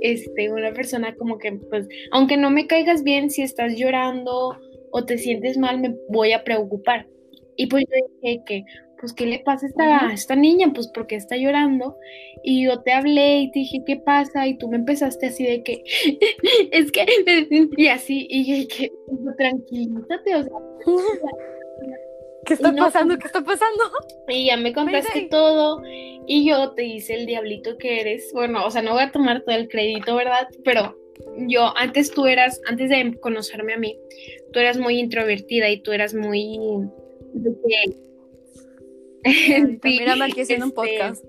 [0.01, 4.57] este, una persona como que, pues, aunque no me caigas bien, si estás llorando
[4.91, 7.07] o te sientes mal, me voy a preocupar.
[7.55, 8.63] Y pues yo dije que,
[9.04, 10.72] pues, ¿qué le pasa a esta, esta niña?
[10.74, 11.97] Pues, porque está llorando?
[12.41, 14.47] Y yo te hablé y te dije, ¿qué pasa?
[14.47, 15.84] Y tú me empezaste así de que,
[16.72, 17.06] es que,
[17.76, 18.93] y así, y yo dije,
[19.38, 20.54] tranquilízate, o sea.
[22.45, 23.18] ¿Qué está pasando?
[23.18, 23.84] ¿Qué está pasando?
[24.30, 25.82] Y ya me contaste todo
[26.26, 28.32] y yo te hice el diablito que eres.
[28.34, 30.47] Bueno, o sea, no voy a tomar todo el crédito, ¿verdad?
[30.64, 30.95] Pero
[31.49, 33.97] yo, antes tú eras, antes de conocerme a mí,
[34.54, 36.58] tú eras muy introvertida y tú eras muy...
[39.84, 41.26] mírame aquí haciendo un este, podcast.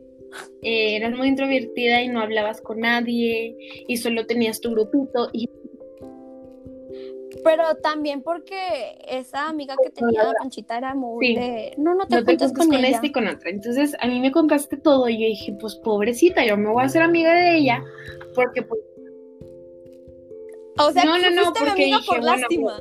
[0.62, 5.48] Eh, eras muy introvertida y no hablabas con nadie y solo tenías tu grupito y
[7.44, 12.22] pero también porque esa amiga que tenía la Panchita era muy de, no, no te,
[12.22, 13.50] no con, con esta y con otra.
[13.50, 16.86] Entonces, a mí me contaste todo y yo dije, pues pobrecita, yo me voy a
[16.86, 17.84] hacer amiga de ella
[18.34, 18.80] porque pues...
[20.78, 22.80] O sea, no, no, no, porque dije, por lástima.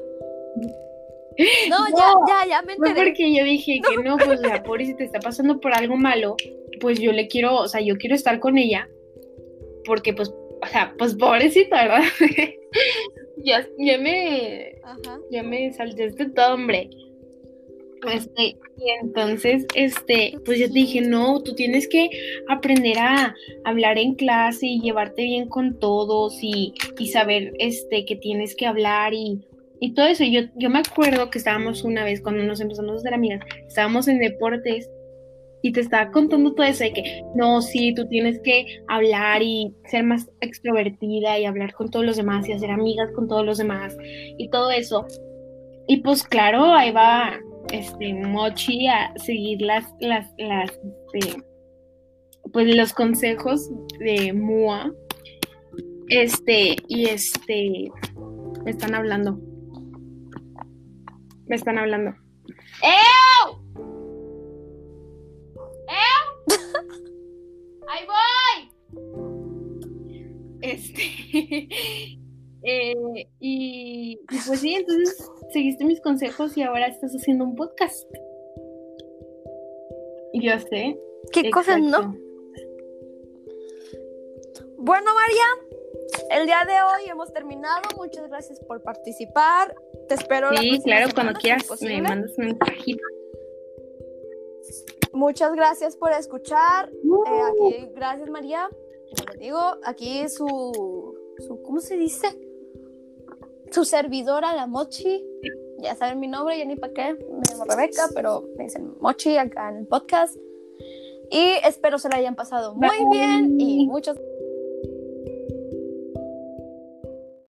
[1.70, 2.94] No, ya, ya, ya me enteré.
[2.94, 5.96] No, porque yo dije que no, pues la pobre si te está pasando por algo
[5.96, 6.36] malo,
[6.80, 8.88] pues yo le quiero, o sea, yo quiero estar con ella,
[9.86, 12.04] porque pues, o sea, pues pobrecita, ¿verdad?
[13.38, 14.76] ya, ya me.
[15.32, 16.90] Ya me saltaste todo, hombre.
[18.12, 22.10] Este, y entonces, este, pues yo te dije, no, tú tienes que
[22.50, 28.18] aprender a hablar en clase y llevarte bien con todos y, y saber, este, que
[28.18, 29.40] tienes que hablar y,
[29.84, 30.24] y todo eso.
[30.24, 34.08] Yo, yo me acuerdo que estábamos una vez, cuando nos empezamos a hacer amigas, estábamos
[34.08, 34.90] en deportes
[35.62, 39.76] y te estaba contando todo eso de que no, sí, tú tienes que hablar y
[39.90, 43.58] ser más extrovertida y hablar con todos los demás y hacer amigas con todos los
[43.58, 43.98] demás
[44.38, 45.06] y todo eso.
[45.90, 47.38] Y pues claro, ahí va
[47.74, 50.72] este Mochi a seguir las, las, las,
[51.14, 51.44] este,
[52.54, 53.70] pues los consejos
[54.00, 54.94] de Mua.
[56.08, 57.92] Este, y este,
[58.64, 59.42] me están hablando.
[61.48, 62.16] Me están hablando.
[62.82, 63.64] ¡Ew!
[67.88, 68.70] ¡Ahí voy!
[70.62, 71.04] Este.
[72.66, 78.10] Eh, y, pues sí, entonces seguiste mis consejos y ahora estás haciendo un podcast.
[80.32, 80.98] Y Yo sé.
[81.34, 82.16] ¿Qué cosas no?
[84.78, 85.73] Bueno, María,
[86.32, 87.82] el día de hoy hemos terminado.
[87.98, 89.76] Muchas gracias por participar.
[90.08, 90.50] Te espero.
[90.58, 93.04] Sí, claro, cuando quieras me mandas un mensajito.
[95.14, 96.90] Muchas gracias por escuchar.
[96.90, 98.68] Eh, aquí, gracias María.
[98.70, 102.28] Como digo, aquí su, su, ¿cómo se dice?
[103.72, 105.24] Su servidora, la Mochi.
[105.80, 109.38] ya saben mi nombre, ya ni para qué, me llamo Rebeca, pero me dicen Mochi
[109.38, 110.36] acá en el podcast.
[111.30, 114.18] Y espero se la hayan pasado muy bien y muchas